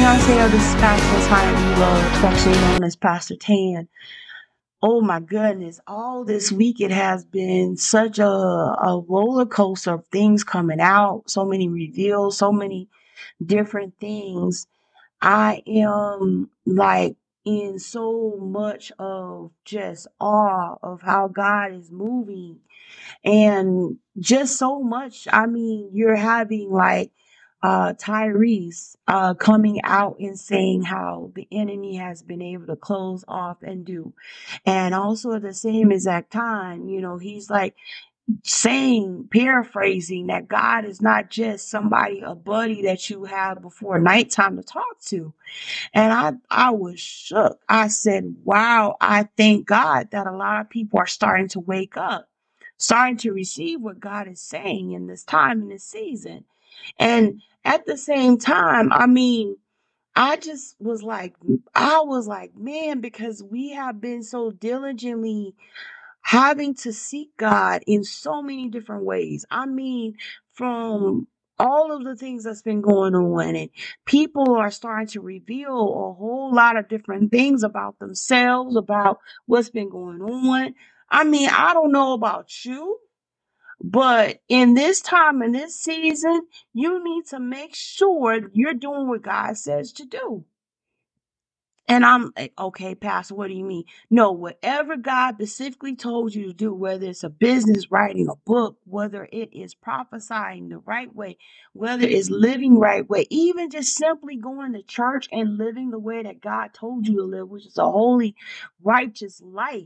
[0.00, 3.86] Beyonce this Gospel Time World, affectionately known as Pastor Tan.
[4.80, 10.06] Oh my goodness, all this week it has been such a, a roller coaster of
[10.06, 12.88] things coming out, so many reveals, so many
[13.44, 14.66] different things.
[15.20, 22.60] I am like in so much of just awe of how God is moving
[23.22, 25.28] and just so much.
[25.30, 27.12] I mean, you're having like
[27.62, 33.24] uh, Tyrese uh, coming out and saying how the enemy has been able to close
[33.28, 34.14] off and do.
[34.66, 37.76] And also at the same exact time, you know, he's like
[38.44, 44.56] saying, paraphrasing that God is not just somebody, a buddy that you have before nighttime
[44.56, 45.34] to talk to.
[45.92, 47.60] And I, I was shook.
[47.68, 51.96] I said, wow, I thank God that a lot of people are starting to wake
[51.96, 52.28] up,
[52.78, 56.44] starting to receive what God is saying in this time, in this season.
[56.98, 59.56] And at the same time, I mean,
[60.16, 61.34] I just was like,
[61.74, 65.54] I was like, man, because we have been so diligently
[66.22, 69.46] having to seek God in so many different ways.
[69.50, 70.16] I mean,
[70.52, 71.26] from
[71.58, 73.70] all of the things that's been going on, and
[74.06, 79.70] people are starting to reveal a whole lot of different things about themselves, about what's
[79.70, 80.74] been going on.
[81.10, 82.98] I mean, I don't know about you,
[83.82, 86.42] but in this time, in this season,
[86.74, 90.44] you need to make sure you're doing what God says to do.
[91.86, 93.84] And I'm like, okay, Pastor, what do you mean?
[94.10, 98.78] No, whatever God specifically told you to do, whether it's a business, writing a book,
[98.86, 101.36] whether it is prophesying the right way,
[101.74, 106.22] whether it's living right way, even just simply going to church and living the way
[106.22, 108.34] that God told you to live, which is a holy,
[108.82, 109.84] righteous life.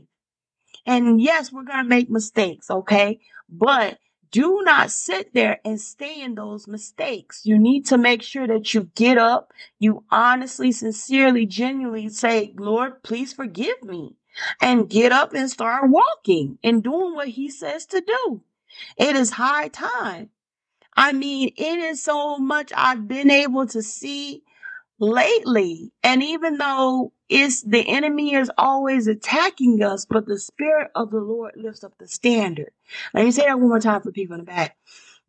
[0.85, 3.19] And yes, we're going to make mistakes, okay?
[3.49, 3.99] But
[4.31, 7.45] do not sit there and stay in those mistakes.
[7.45, 13.01] You need to make sure that you get up, you honestly, sincerely, genuinely say, Lord,
[13.03, 14.15] please forgive me.
[14.61, 18.41] And get up and start walking and doing what he says to do.
[18.97, 20.29] It is high time.
[20.97, 24.43] I mean, it is so much I've been able to see
[24.99, 25.93] lately.
[26.03, 31.19] And even though it's the enemy is always attacking us, but the spirit of the
[31.21, 32.71] Lord lifts up the standard.
[33.13, 34.77] Let me say that one more time for people in the back.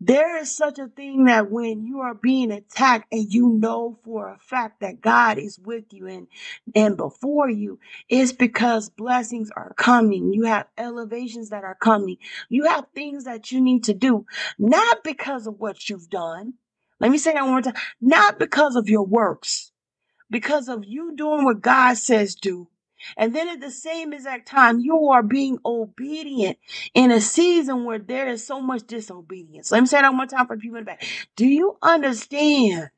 [0.01, 4.29] There is such a thing that when you are being attacked and you know for
[4.31, 6.29] a fact that God is with you and,
[6.75, 10.33] and before you, it's because blessings are coming.
[10.35, 12.19] You have elevations that are coming.
[12.51, 14.27] You have things that you need to do,
[14.59, 16.55] not because of what you've done.
[17.01, 17.75] Let me say that one more time.
[18.01, 19.73] Not because of your works,
[20.31, 22.69] because of you doing what God says do.
[23.17, 26.59] And then at the same exact time, you are being obedient
[26.95, 29.71] in a season where there is so much disobedience.
[29.71, 31.05] Let me say that one more time for people in the back.
[31.37, 32.91] Do you understand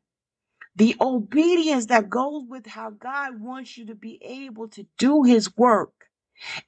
[0.77, 5.57] the obedience that goes with how God wants you to be able to do his
[5.57, 5.93] work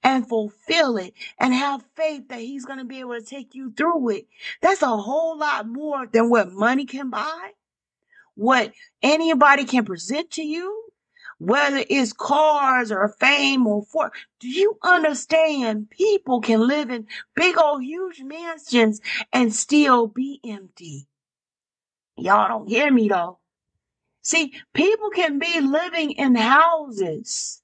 [0.03, 3.72] and fulfill it and have faith that he's going to be able to take you
[3.72, 4.26] through it?
[4.62, 7.53] That's a whole lot more than what money can buy
[8.41, 10.84] what anybody can present to you,
[11.37, 14.11] whether it's cars or fame or for.
[14.41, 15.91] Do you understand?
[15.91, 17.06] People can live in
[17.37, 21.06] big old huge mansions and still be empty.
[22.17, 23.39] Y'all don't hear me though.
[24.23, 27.59] See, people can be living in houses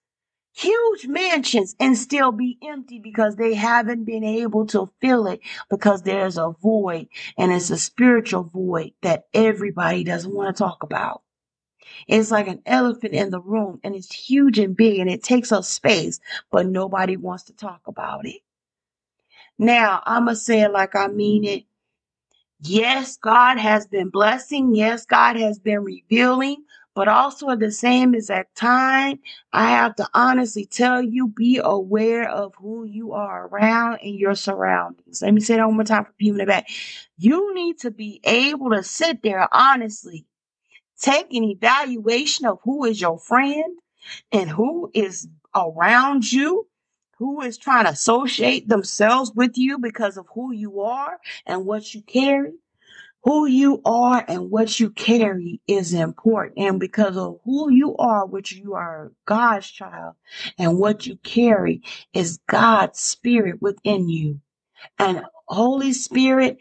[0.56, 5.40] huge mansions and still be empty because they haven't been able to fill it
[5.70, 7.08] because there's a void
[7.38, 11.22] and it's a spiritual void that everybody doesn't want to talk about.
[12.08, 15.52] It's like an elephant in the room and it's huge and big and it takes
[15.52, 16.20] up space,
[16.52, 18.42] but nobody wants to talk about it.
[19.58, 21.64] Now, I'm going to say it like I mean it.
[22.60, 24.74] Yes, God has been blessing.
[24.74, 26.64] Yes, God has been revealing.
[26.96, 29.20] But also at the same exact time,
[29.52, 34.34] I have to honestly tell you be aware of who you are around and your
[34.34, 35.22] surroundings.
[35.22, 36.68] Let me say that one more time for people in the back.
[37.18, 40.26] You need to be able to sit there honestly,
[40.98, 43.78] take an evaluation of who is your friend
[44.32, 46.66] and who is around you
[47.18, 51.94] who is trying to associate themselves with you because of who you are and what
[51.94, 52.52] you carry.
[53.26, 56.60] Who you are and what you carry is important.
[56.60, 60.14] And because of who you are, which you are God's child,
[60.58, 61.82] and what you carry
[62.14, 64.40] is God's spirit within you.
[64.98, 66.58] And Holy Spirit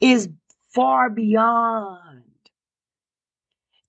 [0.00, 0.28] is
[0.74, 2.22] far beyond.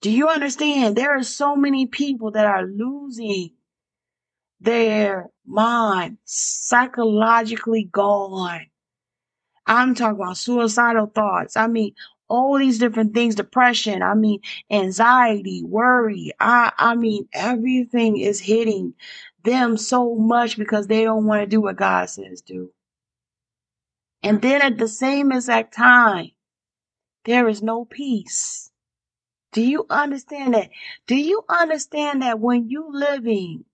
[0.01, 0.95] Do you understand?
[0.95, 3.51] There are so many people that are losing
[4.61, 8.67] their mind, psychologically gone
[9.71, 11.55] I'm talking about suicidal thoughts.
[11.55, 11.95] I mean,
[12.27, 16.31] all these different things, depression, I mean, anxiety, worry.
[16.39, 18.93] I, I mean, everything is hitting
[19.43, 22.71] them so much because they don't want to do what God says do.
[24.23, 26.31] And then at the same exact time,
[27.25, 28.71] there is no peace.
[29.53, 30.69] Do you understand that?
[31.07, 33.65] Do you understand that when you living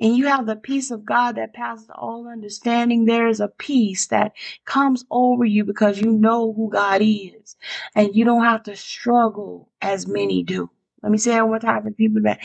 [0.00, 4.08] and you have the peace of God that passes all understanding, there is a peace
[4.08, 4.32] that
[4.66, 7.56] comes over you because you know who God is
[7.94, 10.70] and you don't have to struggle as many do.
[11.02, 12.40] Let me say that one time for people that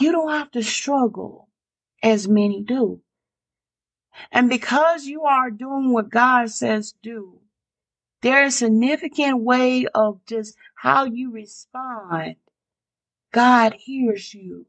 [0.00, 1.48] you don't have to struggle
[2.02, 3.00] as many do.
[4.32, 7.40] And because you are doing what God says do,
[8.22, 12.36] there is a significant way of just how you respond.
[13.32, 14.66] God hears you.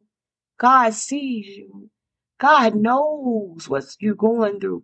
[0.60, 1.90] God sees you.
[2.44, 4.84] God knows what you're going through.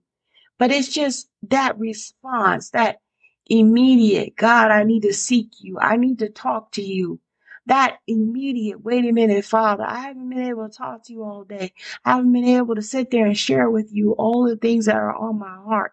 [0.57, 3.00] But it's just that response, that
[3.47, 5.77] immediate, God, I need to seek you.
[5.77, 7.19] I need to talk to you.
[7.65, 11.44] That immediate, wait a minute, Father, I haven't been able to talk to you all
[11.44, 11.73] day.
[12.06, 14.95] I haven't been able to sit there and share with you all the things that
[14.95, 15.91] are on my heart.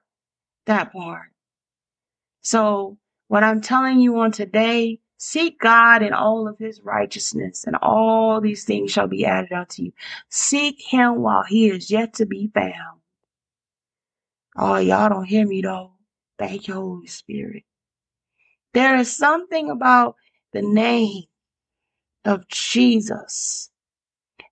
[0.66, 1.32] That part.
[2.42, 2.96] So,
[3.26, 8.40] what I'm telling you on today, seek God in all of his righteousness, and all
[8.40, 9.92] these things shall be added unto you.
[10.30, 13.00] Seek him while he is yet to be found.
[14.56, 15.92] Oh, y'all don't hear me though.
[16.38, 17.64] Thank you, Holy Spirit.
[18.74, 20.16] There is something about
[20.52, 21.24] the name
[22.24, 23.70] of Jesus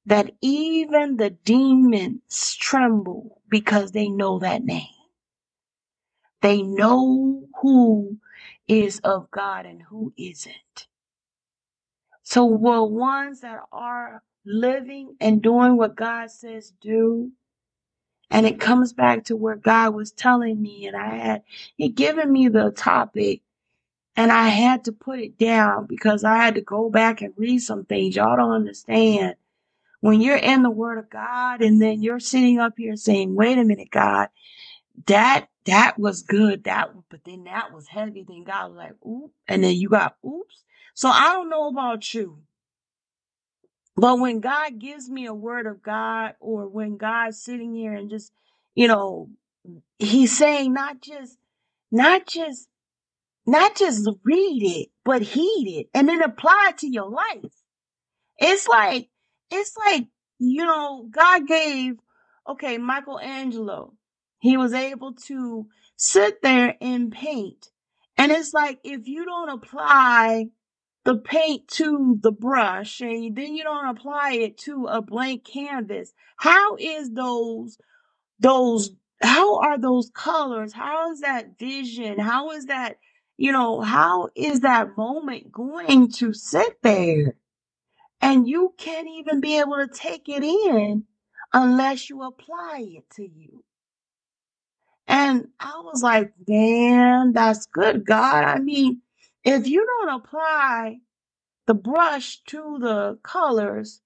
[0.06, 4.86] that even the demons tremble because they know that name.
[6.42, 8.18] They know who
[8.68, 10.88] is of God and who isn't.
[12.24, 17.32] So, will ones that are living and doing what God says do,
[18.30, 21.42] and it comes back to where God was telling me, and I had
[21.76, 23.42] He given me the topic,
[24.16, 27.60] and I had to put it down because I had to go back and read
[27.60, 28.16] some things.
[28.16, 29.36] Y'all don't understand.
[30.00, 33.58] When you're in the Word of God, and then you're sitting up here saying, "Wait
[33.58, 34.28] a minute, God,
[35.06, 36.64] that that was good.
[36.64, 38.24] That but then that was heavy.
[38.28, 40.64] Then God was like, oop, and then you got oops.
[40.94, 42.40] So I don't know about you.
[43.96, 48.10] But when God gives me a word of God, or when God's sitting here and
[48.10, 48.32] just,
[48.74, 49.30] you know,
[49.98, 51.38] He's saying not just,
[51.92, 52.68] not just,
[53.46, 57.52] not just read it, but heed it and then apply it to your life.
[58.38, 59.08] It's like,
[59.50, 60.06] it's like,
[60.38, 61.96] you know, God gave,
[62.48, 63.94] okay, Michelangelo,
[64.44, 67.70] he was able to sit there and paint.
[68.18, 70.48] And it's like, if you don't apply
[71.04, 76.12] the paint to the brush and then you don't apply it to a blank canvas,
[76.36, 77.78] how is those,
[78.38, 78.90] those,
[79.22, 80.74] how are those colors?
[80.74, 82.18] How is that vision?
[82.18, 82.98] How is that,
[83.38, 87.34] you know, how is that moment going to sit there?
[88.20, 91.04] And you can't even be able to take it in
[91.54, 93.64] unless you apply it to you.
[95.14, 98.44] And I was like, man, that's good, God.
[98.44, 99.02] I mean,
[99.44, 100.98] if you don't apply
[101.66, 104.02] the brush to the colors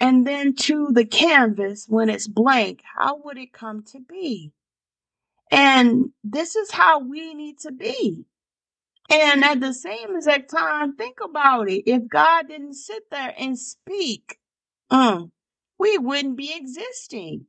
[0.00, 4.52] and then to the canvas when it's blank, how would it come to be?
[5.50, 8.26] And this is how we need to be.
[9.10, 11.84] And at the same exact time, think about it.
[11.90, 14.38] If God didn't sit there and speak,
[14.90, 15.32] um,
[15.78, 17.46] we wouldn't be existing.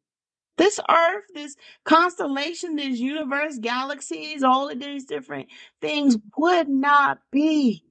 [0.62, 5.50] This earth, this constellation, this universe, galaxies, all of these different
[5.82, 7.84] things would not be.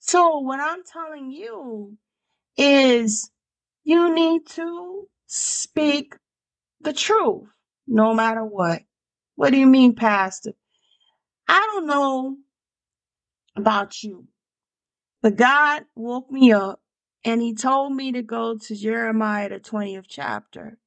[0.00, 1.98] So, what I'm telling you
[2.56, 3.30] is
[3.84, 6.16] you need to speak
[6.80, 7.48] the truth
[7.86, 8.82] no matter what.
[9.36, 10.52] What do you mean, Pastor?
[11.48, 12.36] I don't know
[13.56, 14.26] about you,
[15.22, 16.80] but God woke me up
[17.24, 20.78] and He told me to go to Jeremiah, the 20th chapter.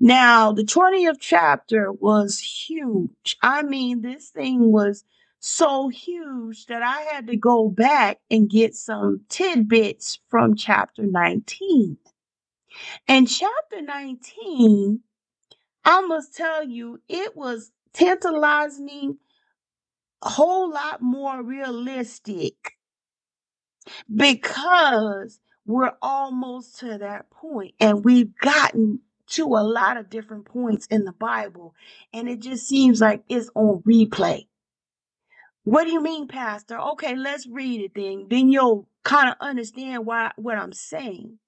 [0.00, 3.36] Now, the 20th chapter was huge.
[3.42, 5.04] I mean, this thing was
[5.40, 11.98] so huge that I had to go back and get some tidbits from chapter 19.
[13.08, 15.00] And chapter 19,
[15.84, 19.18] I must tell you, it was tantalizing,
[20.22, 22.72] a whole lot more realistic
[24.14, 29.00] because we're almost to that point and we've gotten
[29.36, 31.74] to a lot of different points in the Bible
[32.14, 34.46] and it just seems like it's on replay.
[35.64, 36.78] What do you mean, Pastor?
[36.80, 38.26] Okay, let's read it then.
[38.30, 41.38] Then you'll kind of understand why what I'm saying.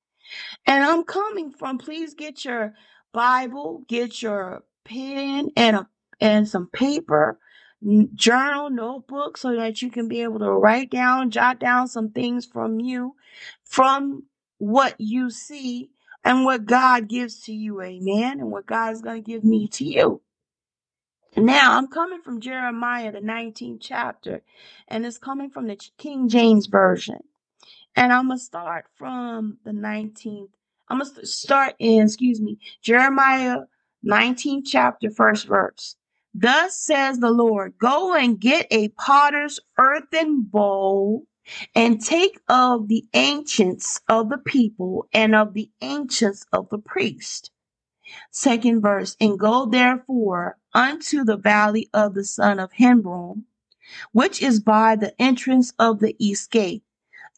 [0.66, 2.75] And I'm coming from please get your
[3.12, 5.88] Bible, get your pen and a
[6.21, 7.38] and some paper.
[8.16, 12.47] journal, notebook, so that you can be able to write down, jot down some things
[12.47, 13.14] from you,
[13.64, 14.25] from
[14.59, 15.90] what you see
[16.26, 17.80] and what God gives to you.
[17.80, 18.40] Amen.
[18.40, 20.21] And what God is going to give me to you.
[21.37, 24.42] Now, I'm coming from Jeremiah, the 19th chapter,
[24.88, 27.21] and it's coming from the King James Version.
[27.95, 30.49] And I'm going to start from the 19th.
[30.88, 33.59] I'm going to start in, excuse me, Jeremiah
[34.04, 35.95] 19th chapter, first verse.
[36.35, 41.25] Thus says the Lord, go and get a potter's earthen bowl
[41.75, 47.50] and take of the ancients of the people and of the ancients of the priest.
[48.31, 53.45] Second verse, and go therefore unto the valley of the son of Hinnom,
[54.12, 56.83] which is by the entrance of the east gate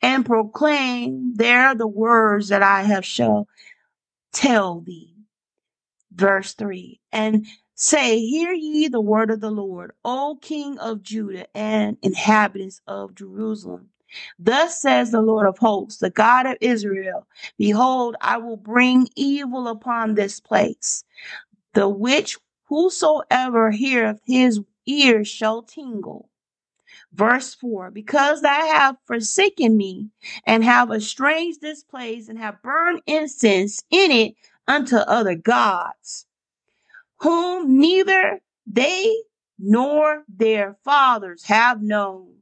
[0.03, 3.49] and proclaim there the words that I have shall
[4.33, 5.15] tell thee.
[6.13, 11.47] Verse 3 And say, Hear ye the word of the Lord, O King of Judah
[11.57, 13.91] and inhabitants of Jerusalem.
[14.39, 17.27] Thus says the Lord of hosts, the God of Israel
[17.59, 21.05] Behold, I will bring evil upon this place,
[21.75, 26.31] the which whosoever heareth his ears shall tingle.
[27.13, 30.11] Verse 4 Because thou have forsaken me,
[30.47, 34.35] and have estranged this place, and have burned incense in it
[34.67, 36.27] unto other gods,
[37.21, 39.15] whom neither they
[39.59, 42.38] nor their fathers have known,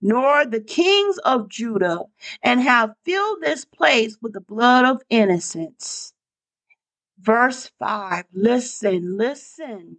[0.00, 2.04] nor the kings of Judah,
[2.42, 6.12] and have filled this place with the blood of innocents.
[7.18, 9.98] Verse 5 Listen, listen.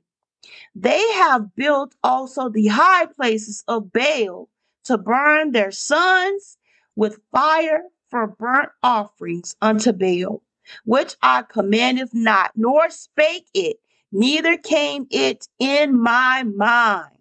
[0.74, 4.50] They have built also the high places of Baal
[4.86, 6.58] to burn their sons
[6.96, 10.41] with fire for burnt offerings unto Baal,
[10.86, 13.77] which I commanded not, nor spake it,
[14.12, 17.18] neither came it in my mind.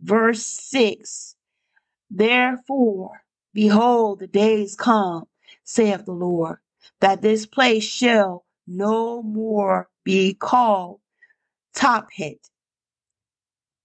[0.00, 1.36] Verse 6
[2.16, 3.22] Therefore,
[3.54, 5.24] behold, the days come,
[5.64, 6.58] saith the Lord,
[7.00, 11.00] that this place shall no more be called
[11.74, 12.50] Tophet,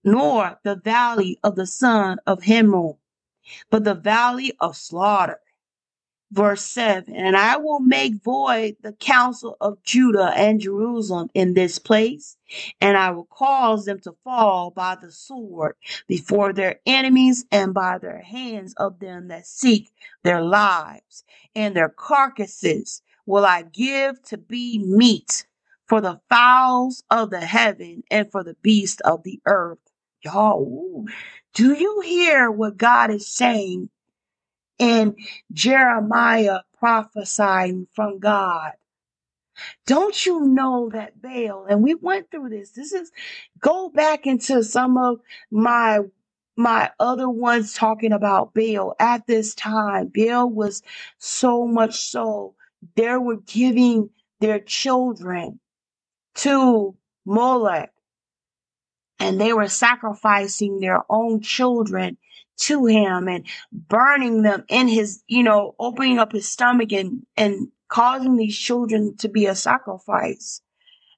[0.04, 2.98] nor the valley of the son of Hinnom,
[3.72, 5.40] but the valley of slaughter.
[6.32, 11.80] Verse 7 And I will make void the counsel of Judah and Jerusalem in this
[11.80, 12.38] place,
[12.80, 15.76] and I will cause them to fall by the sword
[16.08, 19.90] before their enemies and by their hands of them that seek
[20.24, 21.24] their lives,
[21.56, 25.48] and their carcasses will I give to be meat
[25.88, 29.80] for the fowls of the heaven and for the beasts of the earth.
[30.24, 31.06] Y'all,
[31.56, 33.90] do you hear what God is saying
[34.80, 35.16] in
[35.54, 38.74] Jeremiah prophesying from God?
[39.88, 42.72] Don't you know that Baal, and we went through this.
[42.72, 43.12] This is
[43.60, 45.20] go back into some of
[45.52, 46.02] my
[46.58, 50.12] my other ones talking about Baal at this time.
[50.16, 50.84] Baal was
[51.20, 52.56] so much so
[52.96, 55.60] they were giving their children
[56.36, 56.96] to
[57.26, 57.92] Molech
[59.20, 62.18] and they were sacrificing their own children
[62.60, 67.70] to him and burning them in his, you know, opening up his stomach and, and
[67.89, 70.62] causing these children to be a sacrifice.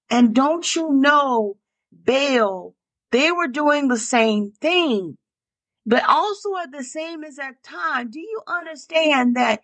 [0.10, 1.58] And don't you know,
[1.92, 2.76] Baal,
[3.12, 5.18] they were doing the same thing.
[5.86, 9.62] But also at the same exact time, do you understand that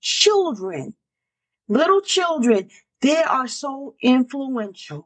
[0.00, 0.94] children,
[1.68, 2.70] little children,
[3.02, 5.04] they are so influential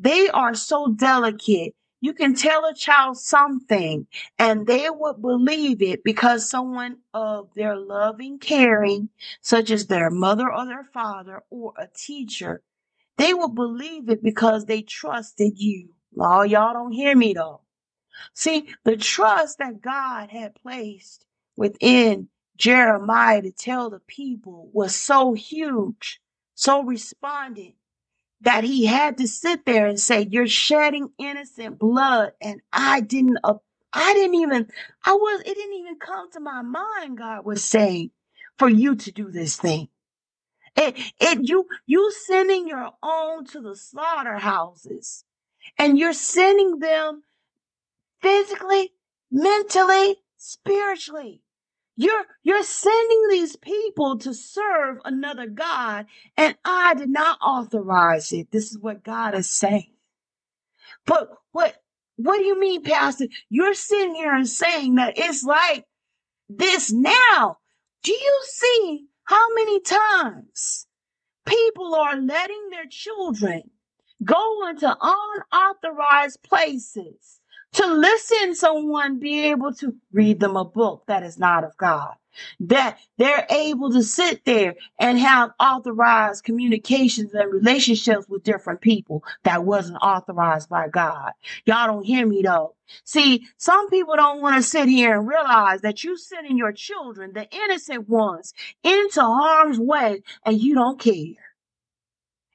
[0.00, 1.74] they are so delicate.
[2.04, 4.06] You can tell a child something
[4.38, 9.08] and they would believe it because someone of their loving, caring,
[9.40, 12.62] such as their mother or their father or a teacher,
[13.16, 15.94] they will believe it because they trusted you.
[16.20, 17.62] Oh, y'all don't hear me though.
[18.34, 21.24] See, the trust that God had placed
[21.56, 26.20] within Jeremiah to tell the people was so huge,
[26.54, 27.72] so responded
[28.44, 33.38] that he had to sit there and say, "You're shedding innocent blood," and I didn't.
[33.44, 33.56] Uh,
[33.92, 34.68] I didn't even.
[35.04, 35.42] I was.
[35.42, 37.18] It didn't even come to my mind.
[37.18, 38.12] God was saying,
[38.58, 39.88] "For you to do this thing."
[40.76, 45.24] It, it, you, you sending your own to the slaughterhouses,
[45.78, 47.24] and you're sending them
[48.22, 48.92] physically,
[49.32, 51.43] mentally, spiritually.
[51.96, 58.50] You're you're sending these people to serve another God, and I did not authorize it.
[58.50, 59.92] This is what God is saying.
[61.06, 61.76] But what
[62.16, 63.26] what do you mean, Pastor?
[63.50, 65.84] You're sitting here and saying that it's like
[66.48, 67.58] this now.
[68.02, 70.86] Do you see how many times
[71.46, 73.62] people are letting their children
[74.24, 77.40] go into unauthorized places
[77.74, 82.14] to listen someone be able to read them a book that is not of God.
[82.60, 89.24] That they're able to sit there and have authorized communications and relationships with different people
[89.44, 91.32] that wasn't authorized by God.
[91.66, 92.74] Y'all don't hear me though.
[93.04, 97.32] See, some people don't want to sit here and realize that you sending your children,
[97.34, 101.43] the innocent ones, into harm's way and you don't care.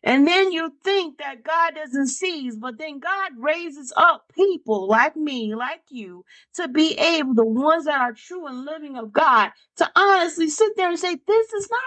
[0.03, 5.15] And then you think that God doesn't see, but then God raises up people like
[5.17, 6.25] me, like you,
[6.55, 10.75] to be able, the ones that are true and living of God, to honestly sit
[10.77, 11.81] there and say, This is not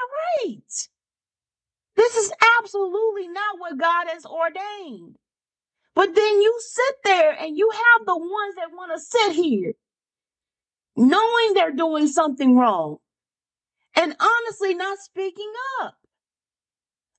[0.49, 0.89] right.
[1.97, 5.17] This is absolutely not what God has ordained.
[5.95, 9.75] But then you sit there and you have the ones that want to sit here
[10.97, 12.99] knowing they're doing something wrong
[13.97, 15.53] and honestly not speaking
[15.83, 15.97] up.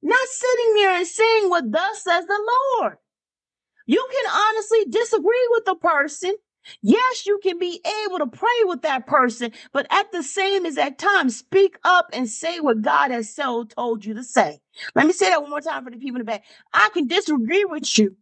[0.04, 2.98] Not sitting there and saying what thus says the Lord.
[3.86, 6.36] You can honestly disagree with the person.
[6.82, 11.00] Yes, you can be able to pray with that person, but at the same exact
[11.00, 14.62] time, speak up and say what God has so told you to say.
[14.96, 16.46] Let me say that one more time for the people in the back.
[16.74, 18.16] I can disagree with you,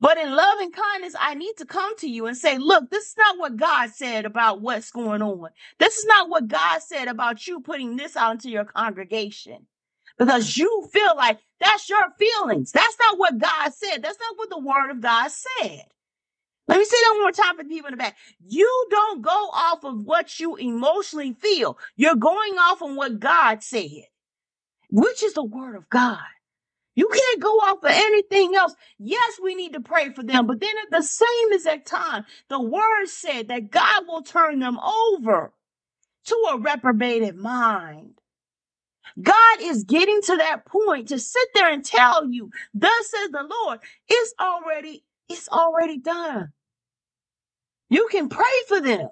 [0.00, 3.08] but in love and kindness, I need to come to you and say, look, this
[3.08, 5.50] is not what God said about what's going on.
[5.78, 9.66] This is not what God said about you putting this out into your congregation
[10.18, 12.72] because you feel like that's your feelings.
[12.72, 14.02] That's not what God said.
[14.02, 15.84] That's not what the word of God said.
[16.68, 18.16] Let me say that one more time for people in the back.
[18.46, 21.78] You don't go off of what you emotionally feel.
[21.96, 24.06] You're going off on what God said,
[24.90, 26.18] which is the word of God.
[26.94, 28.74] You can't go off of anything else.
[28.98, 32.60] Yes, we need to pray for them, but then at the same exact time, the
[32.60, 35.52] word said that God will turn them over
[36.26, 38.20] to a reprobated mind.
[39.22, 43.48] God is getting to that point to sit there and tell you, thus says the
[43.48, 46.52] Lord, it's already, it's already done.
[47.90, 49.08] You can pray for them.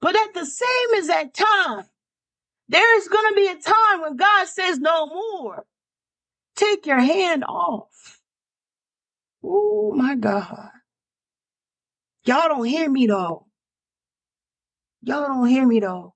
[0.00, 1.84] But at the same exact time,
[2.68, 5.64] there is going to be a time when God says no more.
[6.56, 8.20] Take your hand off.
[9.44, 10.70] Oh my God.
[12.26, 13.46] Y'all don't hear me though.
[15.02, 16.14] Y'all don't hear me though.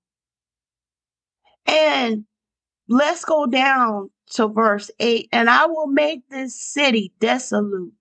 [1.67, 2.25] And
[2.93, 5.29] let's go down to verse 8.
[5.33, 7.93] And I will make this city desolate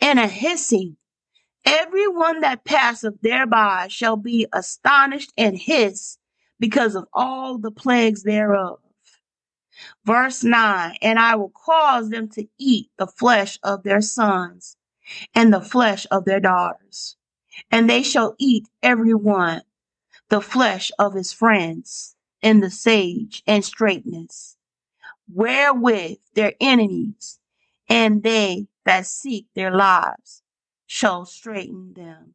[0.00, 0.96] and a hissing.
[1.64, 6.18] Everyone that passeth thereby shall be astonished and hiss
[6.60, 8.78] because of all the plagues thereof.
[10.04, 14.76] Verse 9 And I will cause them to eat the flesh of their sons
[15.34, 17.16] and the flesh of their daughters,
[17.70, 19.62] and they shall eat every one
[20.28, 24.56] the flesh of his friends in the sage and straitness,
[25.32, 27.38] wherewith their enemies
[27.88, 30.42] and they that seek their lives
[30.86, 32.34] shall straiten them.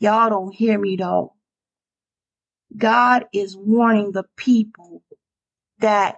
[0.00, 1.34] Y'all don't hear me though.
[2.76, 5.02] God is warning the people
[5.80, 6.16] that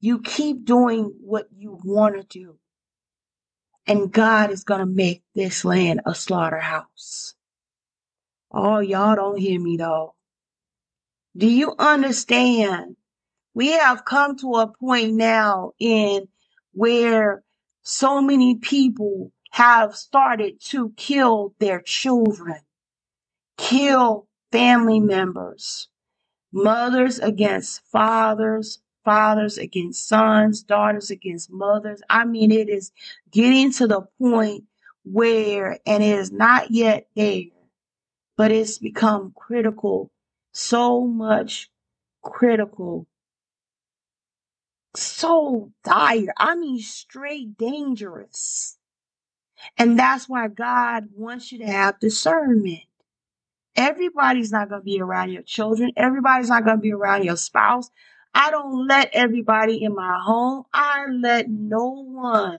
[0.00, 2.58] you keep doing what you want to do.
[3.86, 7.34] And God is going to make this land a slaughterhouse.
[8.52, 10.15] Oh, y'all don't hear me though.
[11.36, 12.96] Do you understand?
[13.54, 16.28] We have come to a point now in
[16.72, 17.42] where
[17.82, 22.60] so many people have started to kill their children,
[23.58, 25.88] kill family members,
[26.52, 32.02] mothers against fathers, fathers against sons, daughters against mothers.
[32.10, 32.92] I mean, it is
[33.30, 34.64] getting to the point
[35.04, 37.44] where, and it is not yet there,
[38.36, 40.10] but it's become critical,
[40.56, 41.70] so much
[42.22, 43.06] critical,
[44.96, 46.32] so dire.
[46.38, 48.78] I mean, straight dangerous.
[49.78, 52.80] And that's why God wants you to have discernment.
[53.76, 55.92] Everybody's not going to be around your children.
[55.96, 57.90] Everybody's not going to be around your spouse.
[58.34, 60.64] I don't let everybody in my home.
[60.72, 62.58] I let no one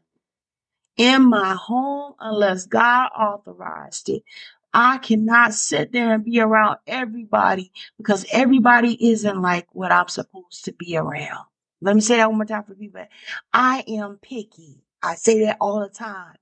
[0.98, 4.24] in my home unless God authorized it.
[4.74, 10.66] I cannot sit there and be around everybody because everybody isn't like what I'm supposed
[10.68, 11.46] to be around.
[11.82, 13.06] Let me say that one more time for people.
[13.54, 14.84] I am picky.
[15.04, 16.36] I say that all the time.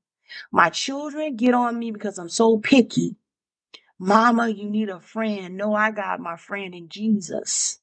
[0.52, 3.18] My children get on me because I'm so picky.
[4.00, 5.58] Mama, you need a friend.
[5.58, 7.80] No, I got my friend in Jesus.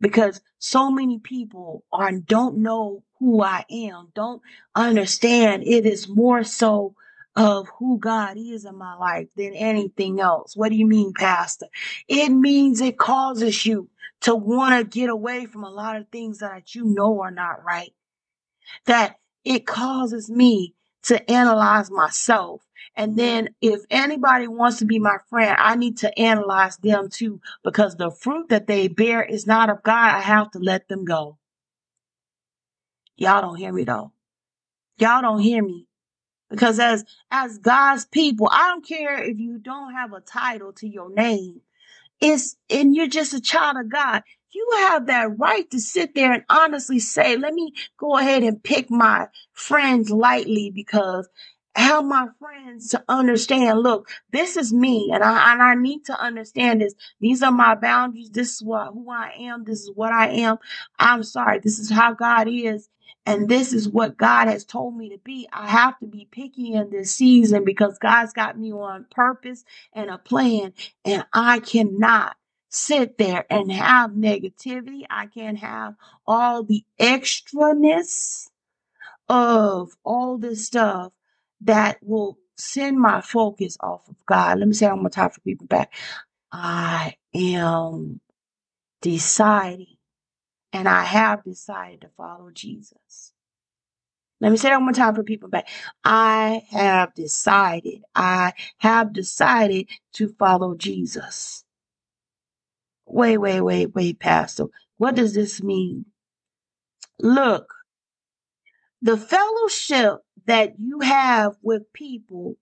[0.00, 4.42] Because so many people are don't know who I am, don't
[4.74, 6.94] understand it is more so
[7.38, 10.56] of who God is in my life than anything else.
[10.56, 11.68] What do you mean, Pastor?
[12.08, 13.90] It means it causes you
[14.22, 17.64] to want to get away from a lot of things that you know are not
[17.64, 17.94] right.
[18.86, 20.74] That it causes me
[21.04, 22.62] to analyze myself
[22.96, 27.40] And then if anybody wants to be my friend, I need to analyze them too
[27.64, 30.14] because the fruit that they bear is not of God.
[30.14, 31.38] I have to let them go.
[33.16, 34.12] Y'all don't hear me though.
[34.98, 35.87] Y'all don't hear me.
[36.50, 40.88] Because as as God's people, I don't care if you don't have a title to
[40.88, 41.62] your name.
[42.20, 44.24] It's and you're just a child of God.
[44.52, 48.62] You have that right to sit there and honestly say, let me go ahead and
[48.62, 51.28] pick my friends lightly because
[51.76, 56.20] help my friends to understand look this is me and I and I need to
[56.20, 56.94] understand this.
[57.20, 58.30] These are my boundaries.
[58.30, 59.64] This is what who I am.
[59.64, 60.58] This is what I am.
[60.98, 61.60] I'm sorry.
[61.60, 62.88] This is how God is
[63.26, 65.48] and this is what God has told me to be.
[65.52, 70.10] I have to be picky in this season because God's got me on purpose and
[70.10, 72.36] a plan and I cannot
[72.70, 75.04] sit there and have negativity.
[75.08, 75.94] I can't have
[76.26, 78.50] all the extraness
[79.28, 81.12] of all this stuff
[81.62, 84.58] that will send my focus off of God.
[84.58, 85.92] Let me say one more time for people back.
[86.52, 88.20] I am
[89.02, 89.96] deciding,
[90.72, 93.32] and I have decided to follow Jesus.
[94.40, 95.68] Let me say that one more time for people back.
[96.04, 101.64] I have decided, I have decided to follow Jesus.
[103.06, 104.66] Wait, wait, wait, wait, Pastor.
[104.98, 106.06] What does this mean?
[107.20, 107.74] Look,
[109.02, 110.18] the fellowship
[110.48, 112.58] that you have with people,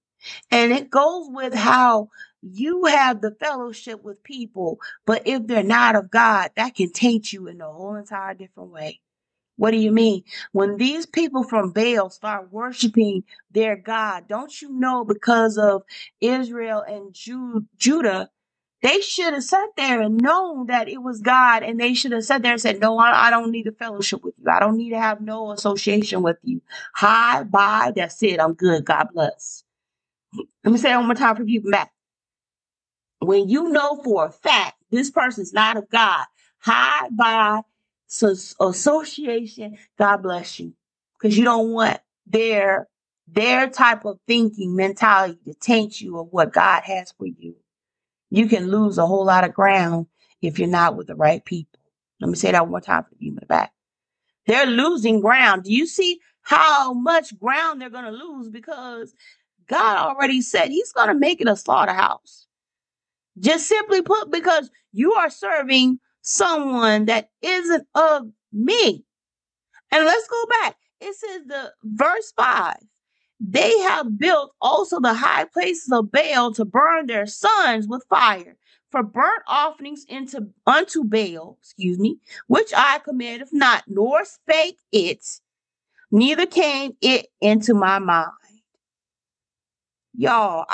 [0.51, 2.11] and it goes with how
[2.43, 7.33] you have the fellowship with people, but if they're not of God, that can taint
[7.33, 9.01] you in a whole entire different way.
[9.57, 10.25] What do you mean?
[10.53, 15.85] When these people from Baal start worshiping their God, don't you know because of
[16.21, 18.31] Israel and Ju- Judah,
[18.87, 22.25] they should have sat there and known that it was God, and they should have
[22.25, 24.51] sat there and said, No, I, I don't need a fellowship with you.
[24.51, 26.63] I don't need to have no association with you.
[26.95, 27.93] Hi, bye.
[27.97, 28.41] That's it.
[28.41, 28.85] I'm good.
[28.85, 29.65] God bless.
[30.65, 31.93] Let me say it one more time for people back.
[33.21, 36.27] When you know for a fact this person's not of God,
[36.59, 37.63] hi, bye.
[38.09, 40.75] So association, God bless you.
[41.19, 42.89] Because you don't want their
[43.29, 47.57] their type of thinking mentality to taint you of what God has for you.
[48.37, 50.09] You can lose a whole lot of ground
[50.43, 51.81] if you're not with the right people.
[52.21, 53.73] Let me say that one more time for you in the back.
[54.47, 55.65] They're losing ground.
[55.65, 58.51] Do you see how much ground they're going to lose?
[58.51, 59.15] Because
[59.69, 62.47] God already said he's going to make it a slaughterhouse.
[63.39, 69.03] Just simply put, because you are serving someone that isn't of me.
[69.91, 70.77] And let's go back.
[71.01, 72.77] It says the verse 5
[73.41, 78.57] they have built also the high places of Baal to burn their sons with fire
[78.91, 85.25] for burnt offerings into unto Baal, excuse me, which I commanded not, nor spake it,
[86.11, 88.31] neither came it into my mind.
[90.15, 90.67] Y'all,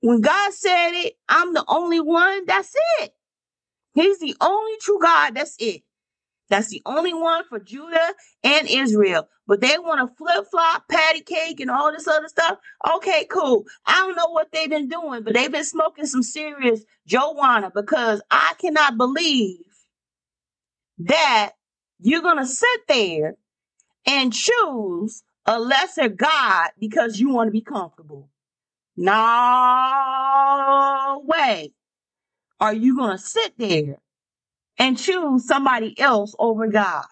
[0.00, 2.44] when God said it, I'm the only one.
[2.46, 3.14] That's it.
[3.94, 5.34] He's the only true God.
[5.34, 5.82] That's it.
[6.52, 9.28] That's the only one for Judah and Israel.
[9.46, 12.58] But they want to flip flop, patty cake, and all this other stuff.
[12.96, 13.64] Okay, cool.
[13.86, 18.22] I don't know what they've been doing, but they've been smoking some serious Joanna because
[18.30, 19.60] I cannot believe
[21.00, 21.52] that
[22.00, 23.36] you're going to sit there
[24.06, 28.30] and choose a lesser God because you want to be comfortable.
[28.96, 29.12] No
[31.24, 31.72] way
[32.60, 33.98] are you going to sit there
[34.82, 37.04] and choose somebody else over God.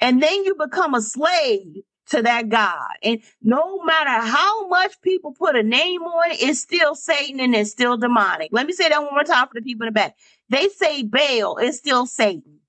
[0.00, 2.90] And then you become a slave to that God.
[3.02, 7.52] And no matter how much people put a name on it, it's still Satan and
[7.52, 8.50] it's still demonic.
[8.52, 10.14] Let me say that one more time for the people in the back.
[10.50, 12.60] They say Baal, it's still Satan.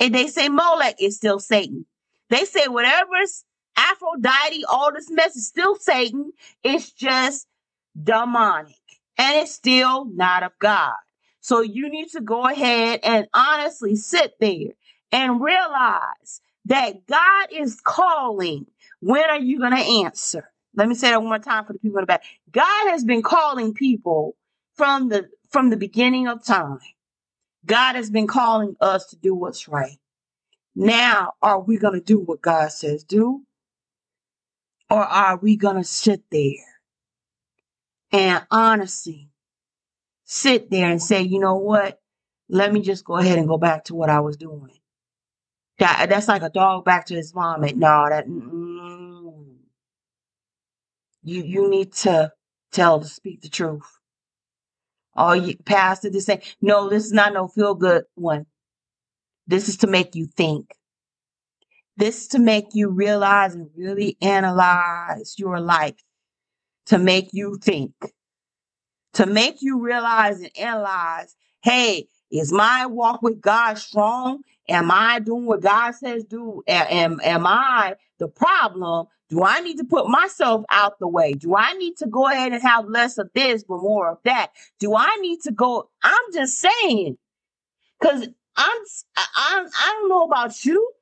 [0.00, 1.84] And they say Molech, is still Satan.
[2.30, 3.44] They say whatever's
[3.76, 6.32] Aphrodite, all this mess is still Satan.
[6.62, 7.46] It's just
[8.02, 8.74] demonic.
[9.18, 10.94] And it's still not of God.
[11.44, 14.70] So you need to go ahead and honestly sit there
[15.12, 18.64] and realize that God is calling.
[19.00, 20.50] When are you going to answer?
[20.74, 22.22] Let me say that one more time for the people in the back.
[22.50, 24.36] God has been calling people
[24.72, 26.78] from the from the beginning of time.
[27.66, 29.98] God has been calling us to do what's right.
[30.74, 33.42] Now, are we going to do what God says do?
[34.88, 36.80] Or are we going to sit there
[38.12, 39.28] and honestly
[40.34, 42.00] sit there and say, you know what?
[42.48, 44.70] Let me just go ahead and go back to what I was doing.
[45.78, 47.76] That, that's like a dog back to his vomit.
[47.76, 49.56] No, that mm,
[51.22, 52.32] you you need to
[52.72, 53.98] tell to speak the truth.
[55.16, 56.88] Oh, you pastor, to say no.
[56.88, 58.46] This is not no feel good one.
[59.46, 60.70] This is to make you think.
[61.96, 65.94] This is to make you realize and really analyze your life
[66.86, 67.94] to make you think,
[69.14, 74.42] to make you realize and analyze, hey, is my walk with God strong?
[74.68, 76.62] Am I doing what God says do?
[76.68, 79.06] Am, am I the problem?
[79.30, 81.34] Do I need to put myself out the way?
[81.34, 84.52] Do I need to go ahead and have less of this but more of that?
[84.80, 85.90] Do I need to go?
[86.02, 87.18] I'm just saying,
[88.00, 88.82] because I'm
[89.16, 90.92] I, I I don't know about you,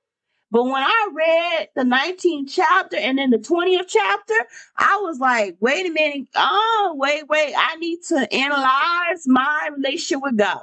[0.53, 4.35] but when I read the 19th chapter and then the 20th chapter,
[4.77, 6.29] I was like, wait a minute.
[6.35, 7.55] Oh, wait, wait.
[7.57, 10.61] I need to analyze my relationship with God.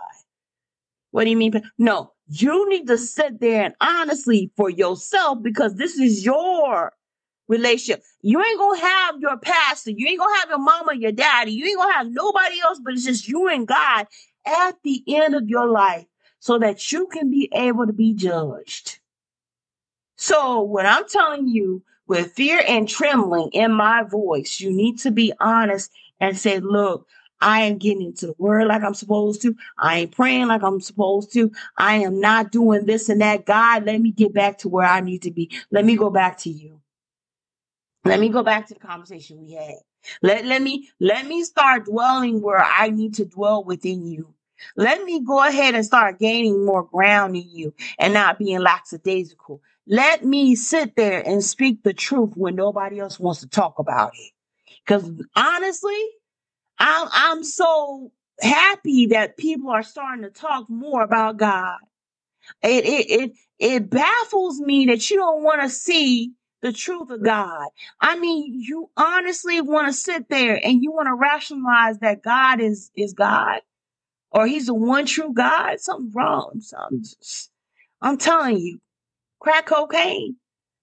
[1.09, 1.59] What do you mean?
[1.79, 6.93] No, you need to sit there and honestly for yourself because this is your
[7.47, 8.03] relationship.
[8.21, 11.65] You ain't gonna have your pastor, you ain't gonna have your mama, your daddy, you
[11.65, 14.05] ain't gonna have nobody else, but it's just you and God
[14.45, 16.05] at the end of your life
[16.37, 18.98] so that you can be able to be judged.
[20.21, 25.11] So, what I'm telling you with fear and trembling in my voice, you need to
[25.11, 27.07] be honest and say, Look,
[27.39, 29.55] I am getting into the word like I'm supposed to.
[29.77, 31.53] I ain't praying like I'm supposed to.
[31.77, 33.45] I am not doing this and that.
[33.45, 35.51] God, let me get back to where I need to be.
[35.71, 36.81] Let me go back to you.
[38.03, 39.75] Let me go back to the conversation we had.
[40.21, 44.33] Let, let me let me start dwelling where I need to dwell within you.
[44.75, 49.61] Let me go ahead and start gaining more ground in you and not being lackadaisical.
[49.89, 54.13] Let me sit there and speak the truth when nobody else wants to talk about
[54.15, 54.33] it.
[54.85, 56.07] Because honestly,
[56.79, 61.77] I'm I'm so happy that people are starting to talk more about God.
[62.63, 67.23] It it it, it baffles me that you don't want to see the truth of
[67.23, 67.67] God.
[68.01, 72.61] I mean, you honestly want to sit there and you want to rationalize that God
[72.61, 73.61] is is God
[74.31, 75.79] or he's the one true God.
[75.79, 76.61] Something's wrong.
[77.01, 77.51] Just,
[78.01, 78.79] I'm telling you,
[79.39, 80.35] crack cocaine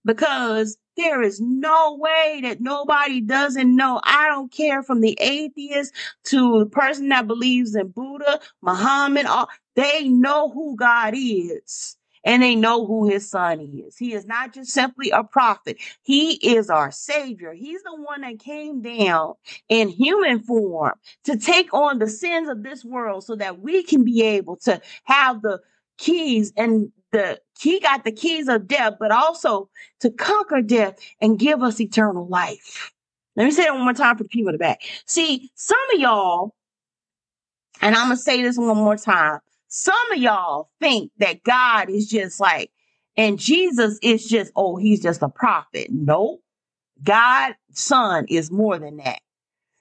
[0.05, 4.01] because there is no way that nobody doesn't know.
[4.05, 5.92] I don't care from the atheist
[6.25, 11.97] to the person that believes in Buddha, Muhammad, all, they know who God is.
[12.25, 13.97] And they know who his son is.
[13.97, 15.77] He is not just simply a prophet.
[16.03, 17.53] He is our savior.
[17.53, 19.35] He's the one that came down
[19.69, 24.03] in human form to take on the sins of this world so that we can
[24.03, 25.61] be able to have the
[25.99, 29.68] keys and the he got the keys of death, but also
[30.00, 32.92] to conquer death and give us eternal life.
[33.35, 34.83] Let me say that one more time for the people in the back.
[35.07, 36.55] See, some of y'all,
[37.81, 39.40] and I'm gonna say this one more time.
[39.68, 42.70] Some of y'all think that God is just like,
[43.16, 45.88] and Jesus is just, oh, he's just a prophet.
[45.90, 46.38] No,
[47.02, 49.20] God, Son is more than that.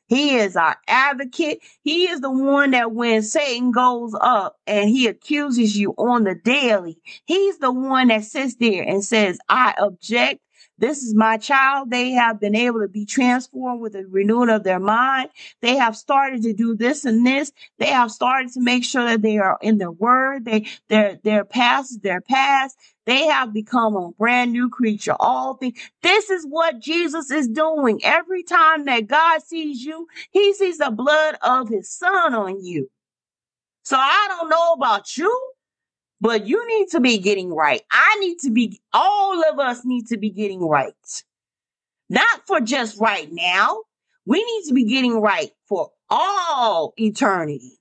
[0.08, 1.60] He is our advocate.
[1.84, 6.36] He is the one that when Satan goes up and he accuses you on the
[6.36, 10.42] daily, he's the one that sits there and says, I object.
[10.78, 11.90] This is my child.
[11.90, 15.30] They have been able to be transformed with the renewal of their mind.
[15.62, 17.52] They have started to do this and this.
[17.80, 20.46] They have started to make sure that they are in their word.
[20.46, 22.78] They, their, their past is their past.
[23.06, 25.16] They have become a brand new creature.
[25.20, 25.80] All things.
[26.02, 28.02] This is what Jesus is doing.
[28.04, 32.90] Every time that God sees you, he sees the blood of his son on you.
[33.84, 35.52] So I don't know about you,
[36.22, 37.82] but you need to be getting right.
[37.92, 40.94] I need to be, all of us need to be getting right.
[42.10, 43.82] Not for just right now.
[44.26, 47.80] We need to be getting right for all eternity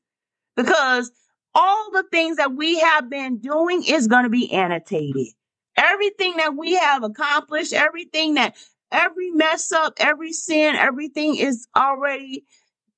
[0.57, 1.11] because
[1.55, 5.29] all the things that we have been doing is going to be annotated.
[5.77, 8.57] Everything that we have accomplished, everything that
[8.91, 12.45] every mess up, every sin, everything is already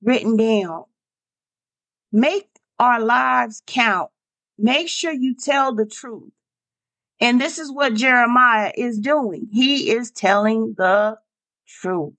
[0.02, 0.84] written down.
[2.12, 4.10] Make our lives count.
[4.58, 6.32] Make sure you tell the truth.
[7.20, 9.48] And this is what Jeremiah is doing.
[9.52, 11.18] He is telling the
[11.66, 12.14] truth.